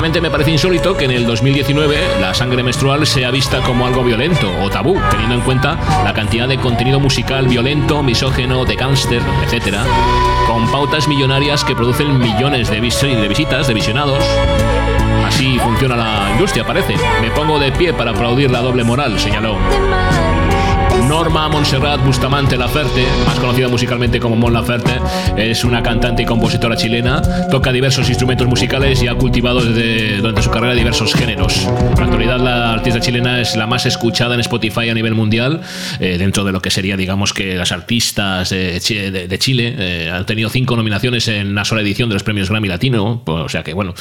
Realmente 0.00 0.22
me 0.22 0.30
parece 0.30 0.50
insólito 0.50 0.96
que 0.96 1.04
en 1.04 1.10
el 1.10 1.26
2019 1.26 1.94
la 2.22 2.32
sangre 2.32 2.62
menstrual 2.62 3.06
sea 3.06 3.30
vista 3.30 3.60
como 3.60 3.86
algo 3.86 4.02
violento 4.02 4.50
o 4.62 4.70
tabú, 4.70 4.98
teniendo 5.10 5.34
en 5.34 5.42
cuenta 5.42 5.78
la 6.02 6.14
cantidad 6.14 6.48
de 6.48 6.56
contenido 6.56 6.98
musical 6.98 7.46
violento, 7.48 8.02
misógeno, 8.02 8.64
de 8.64 8.76
gángster, 8.76 9.20
etc., 9.44 9.76
con 10.46 10.72
pautas 10.72 11.06
millonarias 11.06 11.64
que 11.64 11.76
producen 11.76 12.18
millones 12.18 12.70
de, 12.70 12.80
de 12.80 13.28
visitas, 13.28 13.66
de 13.66 13.74
visionados. 13.74 14.24
Así 15.26 15.58
funciona 15.58 15.96
la 15.96 16.30
industria, 16.32 16.64
parece. 16.64 16.94
Me 17.20 17.30
pongo 17.32 17.58
de 17.58 17.70
pie 17.70 17.92
para 17.92 18.12
aplaudir 18.12 18.50
la 18.50 18.62
doble 18.62 18.84
moral, 18.84 19.20
señaló. 19.20 19.58
Norma 21.10 21.48
Montserrat 21.48 22.00
Bustamante 22.04 22.56
Laferte, 22.56 23.04
más 23.26 23.36
conocida 23.40 23.66
musicalmente 23.66 24.20
como 24.20 24.36
Mon 24.36 24.52
Laferte, 24.52 24.92
es 25.36 25.64
una 25.64 25.82
cantante 25.82 26.22
y 26.22 26.24
compositora 26.24 26.76
chilena, 26.76 27.20
toca 27.50 27.72
diversos 27.72 28.08
instrumentos 28.08 28.46
musicales 28.46 29.02
y 29.02 29.08
ha 29.08 29.16
cultivado 29.16 29.60
desde, 29.60 30.18
durante 30.18 30.40
su 30.40 30.50
carrera 30.52 30.72
diversos 30.72 31.12
géneros. 31.12 31.66
En 31.66 31.96
la 31.98 32.04
actualidad 32.04 32.38
la 32.38 32.72
artista 32.72 33.00
chilena 33.00 33.40
es 33.40 33.56
la 33.56 33.66
más 33.66 33.86
escuchada 33.86 34.34
en 34.34 34.40
Spotify 34.40 34.88
a 34.88 34.94
nivel 34.94 35.16
mundial, 35.16 35.62
eh, 35.98 36.16
dentro 36.16 36.44
de 36.44 36.52
lo 36.52 36.62
que 36.62 36.70
sería, 36.70 36.96
digamos, 36.96 37.34
que 37.34 37.56
las 37.56 37.72
artistas 37.72 38.50
de, 38.50 38.78
Chi- 38.80 39.10
de- 39.10 39.26
de 39.26 39.38
Chile 39.40 39.74
eh, 39.78 40.10
han 40.14 40.24
tenido 40.26 40.48
cinco 40.48 40.76
nominaciones 40.76 41.26
en 41.26 41.48
una 41.48 41.64
sola 41.64 41.80
edición 41.80 42.08
de 42.08 42.14
los 42.14 42.22
premios 42.22 42.48
Grammy 42.50 42.68
Latino, 42.68 43.20
pues, 43.26 43.40
o 43.46 43.48
sea 43.48 43.64
que 43.64 43.74
bueno, 43.74 43.94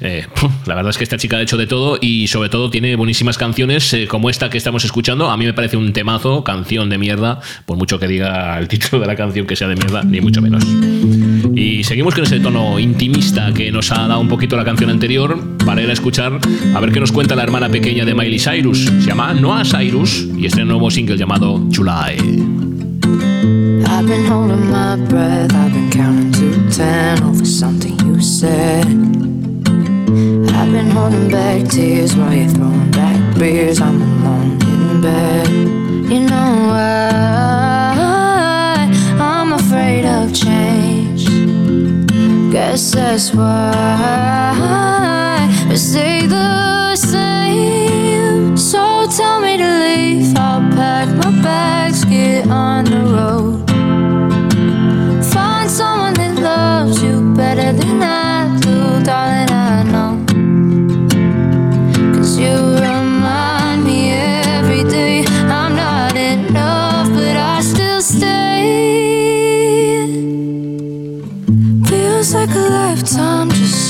eh, 0.00 0.26
la 0.66 0.74
verdad 0.74 0.90
es 0.90 0.98
que 0.98 1.04
esta 1.04 1.16
chica 1.16 1.36
ha 1.36 1.42
hecho 1.42 1.56
de 1.58 1.68
todo 1.68 1.96
y 2.00 2.26
sobre 2.26 2.48
todo 2.48 2.70
tiene 2.70 2.96
buenísimas 2.96 3.38
canciones 3.38 3.92
eh, 3.94 4.08
como 4.08 4.30
esta 4.30 4.50
que 4.50 4.58
estamos 4.58 4.84
escuchando. 4.84 5.30
A 5.30 5.36
mí 5.36 5.44
me 5.44 5.54
parece 5.54 5.76
un 5.76 5.92
temazo, 5.92 6.42
canción 6.56 6.88
de 6.88 6.96
mierda, 6.96 7.40
por 7.66 7.76
mucho 7.76 7.98
que 7.98 8.08
diga 8.08 8.58
el 8.58 8.66
título 8.66 9.00
de 9.00 9.06
la 9.06 9.14
canción 9.14 9.46
que 9.46 9.56
sea 9.56 9.68
de 9.68 9.76
mierda, 9.76 10.02
ni 10.02 10.20
mucho 10.20 10.40
menos. 10.40 10.64
Y 11.54 11.84
seguimos 11.84 12.14
con 12.14 12.24
ese 12.24 12.40
tono 12.40 12.78
intimista 12.78 13.52
que 13.52 13.70
nos 13.70 13.92
ha 13.92 14.08
dado 14.08 14.20
un 14.20 14.28
poquito 14.28 14.56
la 14.56 14.64
canción 14.64 14.88
anterior 14.90 15.38
para 15.64 15.82
ir 15.82 15.90
a 15.90 15.92
escuchar 15.92 16.38
a 16.74 16.80
ver 16.80 16.92
qué 16.92 17.00
nos 17.00 17.12
cuenta 17.12 17.36
la 17.36 17.42
hermana 17.42 17.68
pequeña 17.68 18.04
de 18.04 18.14
Miley 18.14 18.38
Cyrus. 18.38 18.86
Se 18.86 19.08
llama 19.08 19.34
Noah 19.34 19.64
Cyrus 19.64 20.26
y 20.36 20.46
este 20.46 20.64
nuevo 20.64 20.90
single 20.90 21.16
llamado 21.16 21.62
July. 21.70 22.16
I've 23.88 24.06
been 24.06 24.26
holding 24.26 24.70
my 24.70 24.96
breath, 25.08 25.52
I've 25.52 25.72
been 25.72 25.90
counting 25.90 26.32
to 26.32 26.76
ten 26.76 27.22
over 27.22 27.44
something 27.44 27.98
you 28.06 28.20
said. 28.20 28.86
I've 30.56 30.72
been 30.72 30.90
holding 30.90 31.28
back 31.30 31.68
tears 31.68 32.16
while 32.16 32.34
you're 32.34 32.48
throwing 32.48 32.90
back 32.90 33.38
beers, 33.38 33.80
I'm 33.80 34.00
alone 34.00 34.58
in 34.62 35.00
bed. 35.02 35.75
You 36.08 36.20
know 36.20 36.68
why 36.70 37.92
I'm 39.18 39.52
afraid 39.54 40.04
of 40.04 40.32
change. 40.32 41.26
Guess 42.52 42.92
that's 42.92 43.34
why 43.34 44.56
we 45.68 45.76
stay 45.76 46.26
the 46.26 46.94
same. 46.94 48.56
So 48.56 49.08
tell 49.16 49.40
me 49.40 49.56
to 49.56 49.68
leave. 49.84 50.36
I'll 50.36 50.60
pack 50.76 51.08
my 51.08 51.32
bags, 51.42 52.04
get 52.04 52.46
on 52.48 52.84
the 52.84 53.00
road. 53.00 53.35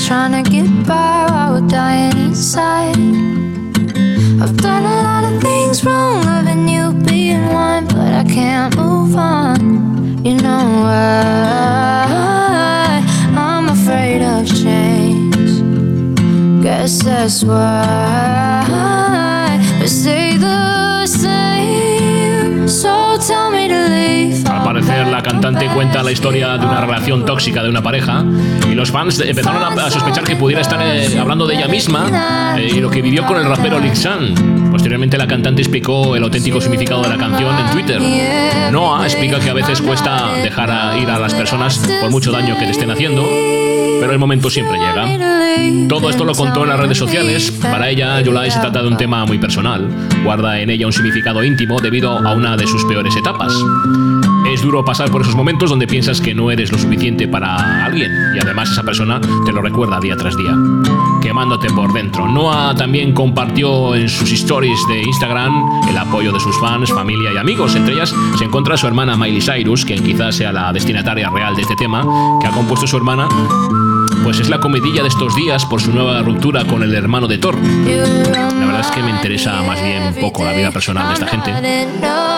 Trying 0.07 0.41
to 0.41 0.49
get 0.49 0.69
by 0.87 1.25
while 1.29 1.51
we're 1.59 1.67
dying 1.67 2.17
inside. 2.17 2.95
I've 4.41 4.55
done 4.55 4.85
a 4.85 5.01
lot 5.03 5.25
of 5.25 5.41
things 5.41 5.83
wrong, 5.83 6.23
loving 6.23 6.69
you 6.69 6.93
being 7.03 7.45
one, 7.47 7.87
but 7.87 8.13
I 8.13 8.23
can't 8.23 8.73
move 8.77 9.17
on. 9.17 10.23
You 10.23 10.37
know 10.37 10.63
why 10.85 12.07
I'm 13.35 13.67
afraid 13.67 14.21
of 14.21 14.47
change. 14.47 15.61
Guess 16.63 17.03
that's 17.03 17.43
why 17.43 18.63
we 19.81 19.87
stay 19.87 20.37
the 20.37 21.05
same. 21.05 22.69
So 22.69 23.17
tell 23.27 23.51
me. 23.51 23.66
Al 24.49 24.63
parecer, 24.63 25.07
la 25.07 25.21
cantante 25.21 25.67
cuenta 25.67 26.03
la 26.03 26.11
historia 26.11 26.57
de 26.57 26.65
una 26.65 26.81
relación 26.81 27.25
tóxica 27.25 27.63
de 27.63 27.69
una 27.69 27.81
pareja 27.81 28.23
y 28.69 28.75
los 28.75 28.91
fans 28.91 29.19
empezaron 29.19 29.79
a, 29.79 29.89
sospechar 29.89 30.23
que 30.23 30.35
pudiera 30.35 30.61
estar 30.61 30.79
eh, 30.81 31.17
hablando 31.19 31.47
de 31.47 31.55
ella 31.55 31.67
misma 31.67 32.55
eh, 32.57 32.71
y 32.75 32.79
lo 32.79 32.89
que 32.89 33.01
vivió 33.01 33.25
con 33.25 33.37
el 33.37 33.45
rapero 33.45 33.79
Lick 33.79 33.95
San. 33.95 34.33
Posteriormente, 34.71 35.17
la 35.17 35.27
cantante 35.27 35.61
explicó 35.61 36.15
el 36.15 36.23
auténtico 36.23 36.61
significado 36.61 37.01
de 37.01 37.09
la 37.09 37.17
canción 37.17 37.57
en 37.57 37.71
Twitter. 37.71 38.01
Noah 38.71 39.05
explica 39.05 39.39
que 39.39 39.49
a 39.49 39.53
veces 39.53 39.81
cuesta 39.81 40.33
dejar 40.41 40.69
a 40.69 40.97
ir 40.97 41.09
a 41.09 41.19
las 41.19 41.33
personas 41.33 41.79
por 42.01 42.11
mucho 42.11 42.31
daño 42.31 42.57
que 42.57 42.65
te 42.65 42.71
estén 42.71 42.91
haciendo, 42.91 43.23
pero 43.99 44.11
el 44.11 44.19
momento 44.19 44.49
siempre 44.49 44.77
llega. 44.77 45.87
Todo 45.87 46.09
esto 46.09 46.25
lo 46.25 46.33
contó 46.33 46.63
en 46.63 46.69
las 46.69 46.79
redes 46.79 46.97
sociales. 46.97 47.51
Para 47.61 47.89
ella, 47.89 48.21
Yolai 48.21 48.51
se 48.51 48.59
trata 48.59 48.81
de 48.81 48.87
un 48.87 48.97
tema 48.97 49.25
muy 49.25 49.39
personal. 49.39 49.87
Guarda 50.23 50.59
en 50.59 50.69
ella 50.69 50.85
un 50.85 50.93
significado 50.93 51.43
íntimo 51.43 51.79
debido 51.79 52.17
a 52.17 52.33
una 52.33 52.55
de 52.55 52.67
sus 52.67 52.83
peores 52.85 53.15
etapas. 53.15 53.53
Es 54.51 54.61
duro 54.61 54.83
pasar 54.83 55.11
por 55.11 55.21
esos 55.21 55.35
momentos 55.35 55.69
donde 55.69 55.87
piensas 55.87 56.21
que 56.21 56.33
no 56.33 56.49
eres 56.49 56.71
lo 56.71 56.77
suficiente 56.77 57.27
para 57.27 57.85
alguien 57.85 58.11
y 58.35 58.39
además 58.39 58.71
esa 58.71 58.83
persona 58.83 59.19
te 59.45 59.51
lo 59.51 59.61
recuerda 59.61 59.99
día 59.99 60.15
tras 60.15 60.37
día, 60.37 60.55
quemándote 61.21 61.69
por 61.69 61.91
dentro. 61.93 62.27
Noah 62.27 62.73
también 62.75 63.13
compartió 63.13 63.93
en 63.93 64.07
sus 64.07 64.31
stories 64.31 64.79
de 64.87 65.01
Instagram 65.01 65.63
el 65.89 65.97
apoyo 65.97 66.31
de 66.31 66.39
sus 66.39 66.57
fans, 66.59 66.91
familia 66.91 67.33
y 67.33 67.37
amigos. 67.37 67.75
Entre 67.75 67.93
ellas 67.93 68.15
se 68.37 68.45
encuentra 68.45 68.77
su 68.77 68.87
hermana 68.87 69.17
Miley 69.17 69.41
Cyrus, 69.41 69.85
quien 69.85 70.03
quizás 70.03 70.35
sea 70.35 70.51
la 70.51 70.71
destinataria 70.71 71.29
real 71.29 71.55
de 71.55 71.61
este 71.63 71.75
tema, 71.75 72.03
que 72.41 72.47
ha 72.47 72.51
compuesto 72.51 72.87
su 72.87 72.97
hermana 72.97 73.27
pues 74.27 74.41
es 74.41 74.49
la 74.49 74.59
comidilla 74.59 75.03
de 75.03 75.07
estos 75.07 75.37
días 75.37 75.65
por 75.65 75.79
su 75.81 75.93
nueva 75.93 76.21
ruptura 76.21 76.65
con 76.65 76.83
el 76.83 76.93
hermano 76.93 77.29
de 77.29 77.37
Thor. 77.37 77.55
La 77.63 78.65
verdad 78.65 78.81
es 78.81 78.87
que 78.87 79.01
me 79.01 79.09
interesa 79.09 79.61
más 79.63 79.81
bien 79.81 80.15
poco 80.19 80.43
la 80.43 80.51
vida 80.51 80.69
personal 80.69 81.07
de 81.07 81.13
esta 81.13 81.27
gente. 81.27 81.49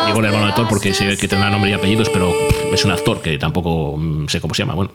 Digo 0.06 0.20
el 0.20 0.26
hermano 0.26 0.46
de 0.46 0.54
Thor 0.54 0.68
porque 0.70 0.94
sé 0.94 1.18
que 1.18 1.28
tendrá 1.28 1.50
nombre 1.50 1.72
y 1.72 1.74
apellidos, 1.74 2.08
pero 2.10 2.32
es 2.72 2.86
un 2.86 2.92
actor 2.92 3.24
que 3.24 3.40
tampoco 3.40 3.98
mm, 3.98 4.28
sé 4.28 4.40
cómo 4.40 4.54
se 4.54 4.62
llama. 4.62 4.76
Bueno, 4.76 4.92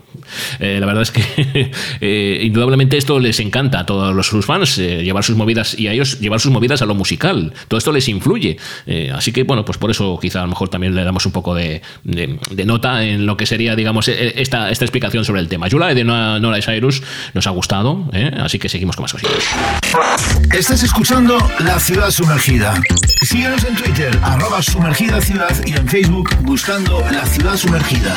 eh, 0.60 0.76
la 0.78 0.86
verdad 0.86 1.02
es 1.02 1.10
que 1.10 1.72
eh, 2.00 2.40
indudablemente 2.44 2.96
esto 2.96 3.18
les 3.18 3.40
encanta 3.40 3.80
a 3.80 3.86
todos 3.86 4.14
los, 4.14 4.28
sus 4.28 4.46
fans, 4.46 4.78
eh, 4.78 5.02
llevar 5.02 5.24
sus 5.24 5.34
movidas 5.36 5.76
y 5.76 5.88
a 5.88 5.92
ellos 5.92 6.20
llevar 6.20 6.38
sus 6.38 6.52
movidas 6.52 6.80
a 6.80 6.86
lo 6.86 6.94
musical. 6.94 7.52
Todo 7.66 7.78
esto 7.78 7.90
les 7.90 8.08
influye. 8.08 8.56
Eh, 8.86 9.10
así 9.12 9.32
que, 9.32 9.42
bueno, 9.42 9.64
pues 9.64 9.78
por 9.78 9.90
eso 9.90 10.16
quizá 10.22 10.38
a 10.40 10.42
lo 10.42 10.50
mejor 10.50 10.68
también 10.68 10.94
le 10.94 11.02
damos 11.02 11.26
un 11.26 11.32
poco 11.32 11.56
de, 11.56 11.82
de- 12.04 12.38
de 12.52 12.64
nota 12.64 13.04
en 13.04 13.26
lo 13.26 13.36
que 13.36 13.46
sería, 13.46 13.74
digamos, 13.74 14.06
eh, 14.06 14.34
esta, 14.40 14.70
esta 14.70 14.84
explicación 14.84 15.24
sobre 15.24 15.40
el 15.40 15.48
tema. 15.48 15.66
Yula 15.66 15.92
de 15.92 16.04
Nora 16.04 16.38
Nora 16.38 16.58
Nos 17.34 17.46
ha 17.46 17.50
gustado, 17.50 18.04
¿eh? 18.12 18.30
así 18.40 18.58
que 18.58 18.68
seguimos 18.68 18.96
con 18.96 19.04
más 19.04 19.12
cositas. 19.12 19.44
Estás 20.52 20.82
escuchando 20.82 21.38
La 21.60 21.78
Ciudad 21.78 22.10
Sumergida. 22.10 22.80
Síguenos 23.22 23.64
en 23.64 23.74
Twitter, 23.76 24.18
arroba 24.22 24.62
sumergida 24.62 25.20
ciudad 25.20 25.54
y 25.64 25.72
en 25.72 25.88
Facebook 25.88 26.28
buscando 26.42 27.00
La 27.10 27.24
Ciudad 27.26 27.56
Sumergida. 27.56 28.14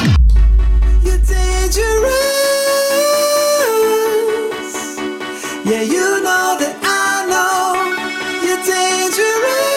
Yeah, 5.68 5.84
you 5.84 6.24
know 6.24 6.55
that 6.61 6.80
I 6.82 7.26
know 7.28 7.76
you're 8.41 8.63
dangerous. 8.63 9.68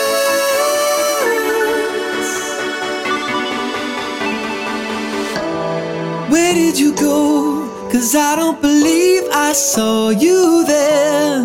Where 6.30 6.54
did 6.54 6.78
you 6.78 6.94
go? 6.94 7.59
Cause 7.92 8.14
I 8.14 8.36
don't 8.36 8.60
believe 8.62 9.24
I 9.32 9.52
saw 9.52 10.10
you 10.10 10.64
there. 10.64 11.42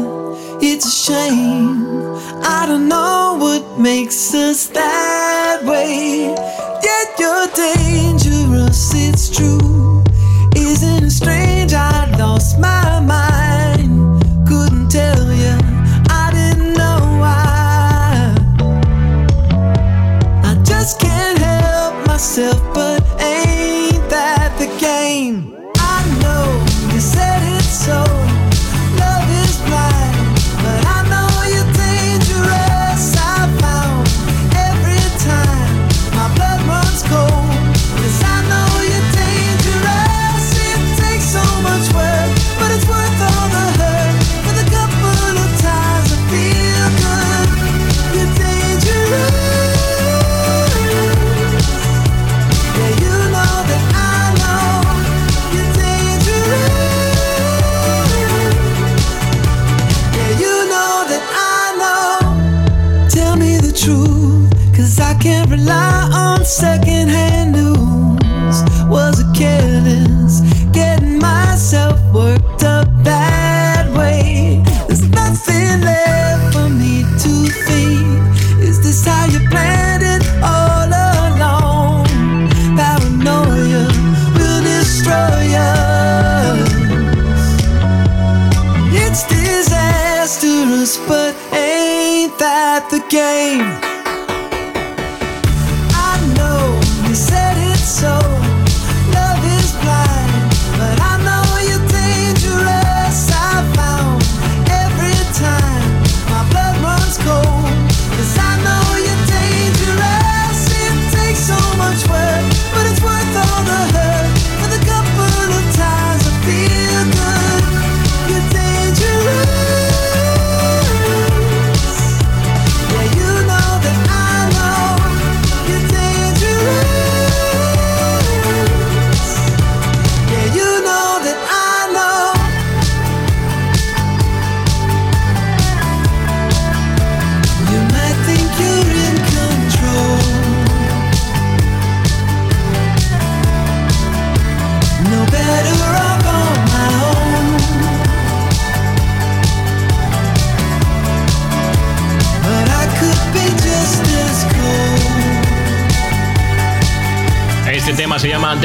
It's 0.62 0.86
a 0.86 0.92
shame. 0.92 1.86
I 2.44 2.66
don't 2.68 2.88
know 2.88 3.38
what 3.40 3.80
makes 3.80 4.34
us 4.36 4.68
that 4.68 5.64
way. 5.64 6.36
Yet 6.84 7.20
you're 7.20 7.48
dangerous, 7.48 8.92
it's 8.94 9.28
true. 9.30 9.75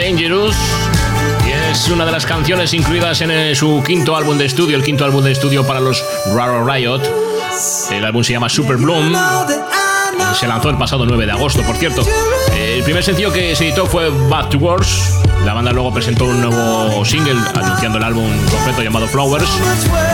Dangerous 0.00 0.56
es 1.70 1.88
una 1.88 2.06
de 2.06 2.12
las 2.12 2.24
canciones 2.24 2.72
incluidas 2.72 3.20
en 3.20 3.30
eh, 3.30 3.54
su 3.54 3.82
quinto 3.86 4.16
álbum 4.16 4.38
de 4.38 4.46
estudio, 4.46 4.76
el 4.76 4.82
quinto 4.82 5.04
álbum 5.04 5.22
de 5.22 5.32
estudio 5.32 5.66
para 5.66 5.78
los 5.78 6.02
Raro 6.34 6.64
Riot. 6.66 7.02
El 7.90 8.04
álbum 8.04 8.24
se 8.24 8.32
llama 8.32 8.48
Super 8.48 8.76
Bloom. 8.76 9.14
Se 10.34 10.46
lanzó 10.48 10.70
el 10.70 10.78
pasado 10.78 11.04
9 11.04 11.26
de 11.26 11.32
agosto, 11.32 11.62
por 11.62 11.76
cierto. 11.76 12.02
El 12.56 12.82
primer 12.82 13.04
sencillo 13.04 13.32
que 13.32 13.54
se 13.54 13.68
editó 13.68 13.86
fue 13.86 14.08
Bad 14.28 14.48
to 14.48 14.58
Words. 14.58 15.20
La 15.44 15.54
banda 15.54 15.72
luego 15.72 15.92
presentó 15.92 16.24
un 16.24 16.40
nuevo 16.40 17.04
single 17.04 17.38
anunciando 17.54 17.98
el 17.98 18.04
álbum 18.04 18.30
completo 18.50 18.82
llamado 18.82 19.06
Flowers. 19.06 19.50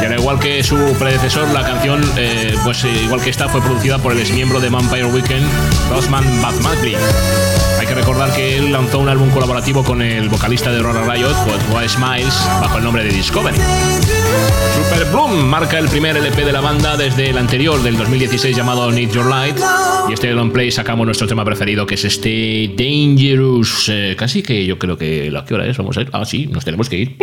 Y 0.02 0.04
al 0.04 0.18
igual 0.18 0.38
que 0.40 0.62
su 0.64 0.76
predecesor, 0.98 1.48
la 1.52 1.62
canción, 1.62 2.02
eh, 2.16 2.54
pues 2.64 2.84
eh, 2.84 3.02
igual 3.04 3.20
que 3.20 3.30
esta, 3.30 3.48
fue 3.48 3.60
producida 3.60 3.98
por 3.98 4.12
el 4.12 4.18
ex 4.18 4.32
miembro 4.32 4.60
de 4.60 4.68
Vampire 4.68 5.06
Weekend, 5.06 5.46
Rosman 5.90 6.24
Batmagri. 6.42 6.96
Hay 7.86 7.94
que 7.94 8.00
recordar 8.00 8.34
que 8.34 8.56
él 8.56 8.72
lanzó 8.72 8.98
un 8.98 9.08
álbum 9.08 9.30
colaborativo 9.30 9.84
con 9.84 10.02
el 10.02 10.28
vocalista 10.28 10.72
de 10.72 10.80
Rora 10.80 11.04
Riot, 11.04 11.36
White 11.72 11.88
Smiles, 11.88 12.34
bajo 12.60 12.78
el 12.78 12.82
nombre 12.82 13.04
de 13.04 13.10
Discovery. 13.10 13.56
Super 14.74 15.04
Bloom 15.12 15.44
marca 15.44 15.78
el 15.78 15.86
primer 15.86 16.16
LP 16.16 16.44
de 16.44 16.52
la 16.52 16.60
banda 16.60 16.96
desde 16.96 17.30
el 17.30 17.38
anterior 17.38 17.80
del 17.80 17.96
2016 17.96 18.56
llamado 18.56 18.90
Need 18.90 19.12
Your 19.12 19.26
Light. 19.26 19.56
Y 20.08 20.14
este 20.14 20.32
long 20.32 20.50
play 20.50 20.72
sacamos 20.72 21.06
nuestro 21.06 21.28
tema 21.28 21.44
preferido 21.44 21.86
que 21.86 21.94
es 21.94 22.04
este 22.04 22.74
Dangerous. 22.76 23.88
Eh, 23.88 24.16
casi 24.18 24.42
que 24.42 24.66
yo 24.66 24.80
creo 24.80 24.98
que 24.98 25.30
la 25.30 25.44
que 25.44 25.54
hora 25.54 25.64
es, 25.64 25.76
vamos 25.76 25.96
a 25.96 26.00
ir. 26.00 26.10
Ah, 26.12 26.24
sí, 26.24 26.48
nos 26.48 26.64
tenemos 26.64 26.88
que 26.88 26.96
ir. 26.96 27.16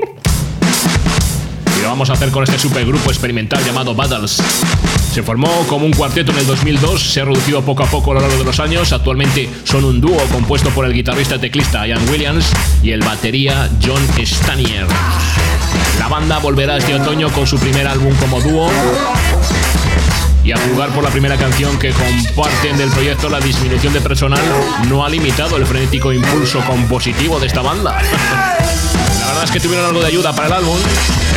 Vamos 1.93 2.09
a 2.09 2.13
hacer 2.13 2.31
con 2.31 2.43
este 2.43 2.57
supergrupo 2.57 3.11
experimental 3.11 3.63
llamado 3.63 3.93
Battles. 3.93 4.41
Se 5.13 5.21
formó 5.21 5.47
como 5.67 5.85
un 5.85 5.93
cuarteto 5.93 6.31
en 6.31 6.39
el 6.39 6.47
2002, 6.47 6.99
se 6.99 7.21
ha 7.21 7.25
reducido 7.25 7.61
poco 7.61 7.83
a 7.83 7.85
poco 7.85 8.09
a 8.09 8.13
lo 8.15 8.21
largo 8.21 8.35
de 8.35 8.43
los 8.45 8.59
años. 8.59 8.91
Actualmente 8.91 9.47
son 9.63 9.85
un 9.85 10.01
dúo 10.01 10.17
compuesto 10.31 10.71
por 10.71 10.85
el 10.85 10.93
guitarrista 10.93 11.35
y 11.35 11.37
teclista 11.37 11.85
Ian 11.85 12.09
Williams 12.09 12.51
y 12.81 12.89
el 12.89 13.01
batería 13.01 13.69
John 13.79 14.01
Stanier. 14.25 14.87
La 15.99 16.07
banda 16.07 16.39
volverá 16.39 16.77
este 16.77 16.95
otoño 16.95 17.29
con 17.29 17.45
su 17.45 17.59
primer 17.59 17.87
álbum 17.87 18.15
como 18.15 18.41
dúo 18.41 18.71
y 20.43 20.51
a 20.51 20.57
jugar 20.57 20.89
por 20.89 21.03
la 21.03 21.09
primera 21.09 21.37
canción 21.37 21.79
que 21.79 21.91
comparten 21.91 22.77
del 22.77 22.89
proyecto, 22.89 23.29
la 23.29 23.39
disminución 23.39 23.93
de 23.93 24.01
personal 24.01 24.41
no 24.89 25.05
ha 25.05 25.09
limitado 25.09 25.55
el 25.57 25.65
frenético 25.65 26.11
impulso 26.11 26.59
compositivo 26.65 27.39
de 27.39 27.47
esta 27.47 27.61
banda. 27.61 28.01
La 29.19 29.27
verdad 29.29 29.43
es 29.45 29.51
que 29.51 29.59
tuvieron 29.61 29.85
algo 29.85 30.01
de 30.01 30.07
ayuda 30.07 30.33
para 30.33 30.47
el 30.47 30.53
álbum. 30.53 30.77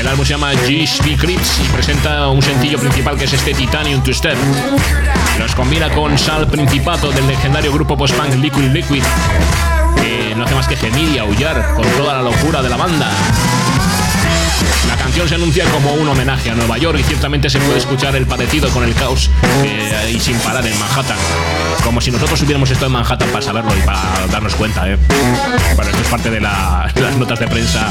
El 0.01 0.09
álbum 0.09 0.25
se 0.25 0.33
llama 0.33 0.53
GSP 0.53 1.17
Crips 1.19 1.61
y 1.65 1.69
presenta 1.69 2.27
un 2.29 2.43
sencillo 2.43 2.79
principal 2.79 3.17
que 3.17 3.27
es 3.27 3.33
este 3.33 3.55
Titanium 3.55 4.03
to 4.03 4.13
Step. 4.13 4.37
Los 5.39 5.55
combina 5.55 5.89
con 5.91 6.19
Sal 6.19 6.49
Principato 6.49 7.13
del 7.13 7.29
legendario 7.29 7.73
grupo 7.73 7.97
post-punk 7.97 8.35
Liquid 8.35 8.73
Liquid, 8.73 9.03
que 10.03 10.35
no 10.35 10.45
hace 10.45 10.55
más 10.57 10.67
que 10.67 10.77
gemir 10.77 11.11
y 11.11 11.19
aullar 11.19 11.75
con 11.77 11.87
toda 11.91 12.15
la 12.15 12.23
locura 12.23 12.61
de 12.61 12.69
la 12.69 12.77
banda. 12.77 13.09
La 14.89 14.97
canción 14.97 15.29
se 15.29 15.35
anuncia 15.35 15.65
como 15.71 15.93
un 15.95 16.07
homenaje 16.09 16.51
a 16.51 16.55
Nueva 16.55 16.79
York 16.79 16.99
y 17.01 17.03
ciertamente 17.03 17.51
se 17.51 17.59
puede 17.59 17.79
escuchar 17.79 18.15
el 18.17 18.27
parecido 18.27 18.69
con 18.71 18.85
el 18.85 18.95
caos 18.95 19.31
que 19.63 19.95
hay 19.97 20.21
sin 20.21 20.37
parar 20.39 20.65
en 20.67 20.79
Manhattan. 20.79 21.17
Como 21.83 22.01
si 22.01 22.11
nosotros 22.11 22.41
hubiéramos 22.43 22.71
estado 22.71 22.87
en 22.87 22.93
Manhattan 22.93 23.29
para 23.31 23.43
saberlo 23.45 23.73
y 23.77 23.81
para 23.83 24.01
darnos 24.31 24.55
cuenta, 24.55 24.89
¿eh? 24.89 24.97
Bueno, 25.75 25.91
esto 25.91 26.03
es 26.03 26.09
parte 26.09 26.31
de, 26.31 26.41
la- 26.41 26.91
de 26.95 27.01
las 27.03 27.17
notas 27.17 27.39
de 27.41 27.49
prensa. 27.49 27.89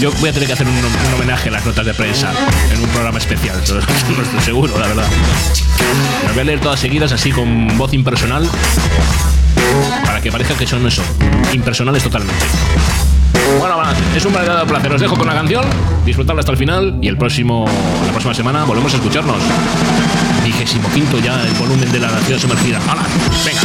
Yo, 0.00 0.10
voy 0.20 0.30
a 0.30 0.32
tener 0.32 0.46
que 0.46 0.52
hacer 0.52 0.66
un, 0.66 0.74
un 0.76 1.14
homenaje 1.14 1.48
a 1.48 1.52
las 1.52 1.64
notas 1.64 1.86
de 1.86 1.94
prensa 1.94 2.32
en 2.72 2.80
un 2.82 2.88
programa 2.90 3.18
especial. 3.18 3.56
No 4.16 4.22
estoy 4.24 4.40
seguro, 4.44 4.78
la 4.78 4.86
verdad. 4.88 5.06
Las 6.24 6.32
voy 6.34 6.40
a 6.40 6.44
leer 6.44 6.60
todas 6.60 6.80
seguidas 6.80 7.12
así 7.12 7.30
con 7.32 7.76
voz 7.78 7.92
impersonal 7.94 8.48
para 10.04 10.20
que 10.20 10.30
parezca 10.32 10.54
que 10.54 10.66
son 10.66 10.86
eso, 10.86 11.02
impersonales 11.52 12.02
totalmente. 12.02 12.44
Bueno, 13.58 13.76
es 14.14 14.24
un 14.24 14.32
verdadero 14.32 14.66
placer. 14.66 14.92
Os 14.92 15.00
dejo 15.00 15.16
con 15.16 15.26
la 15.26 15.34
canción, 15.34 15.64
disfrutarla 16.04 16.40
hasta 16.40 16.52
el 16.52 16.58
final 16.58 16.98
y 17.00 17.08
el 17.08 17.16
próximo, 17.16 17.64
la 18.04 18.10
próxima 18.10 18.34
semana 18.34 18.64
volvemos 18.64 18.92
a 18.92 18.96
escucharnos. 18.96 19.38
Vigésimo 20.44 20.88
quinto 20.90 21.18
ya 21.18 21.42
el 21.42 21.54
volumen 21.54 21.90
de 21.90 22.00
la 22.00 22.08
ciudad 22.20 22.40
sumergida. 22.40 22.78
Venga. 23.44 23.60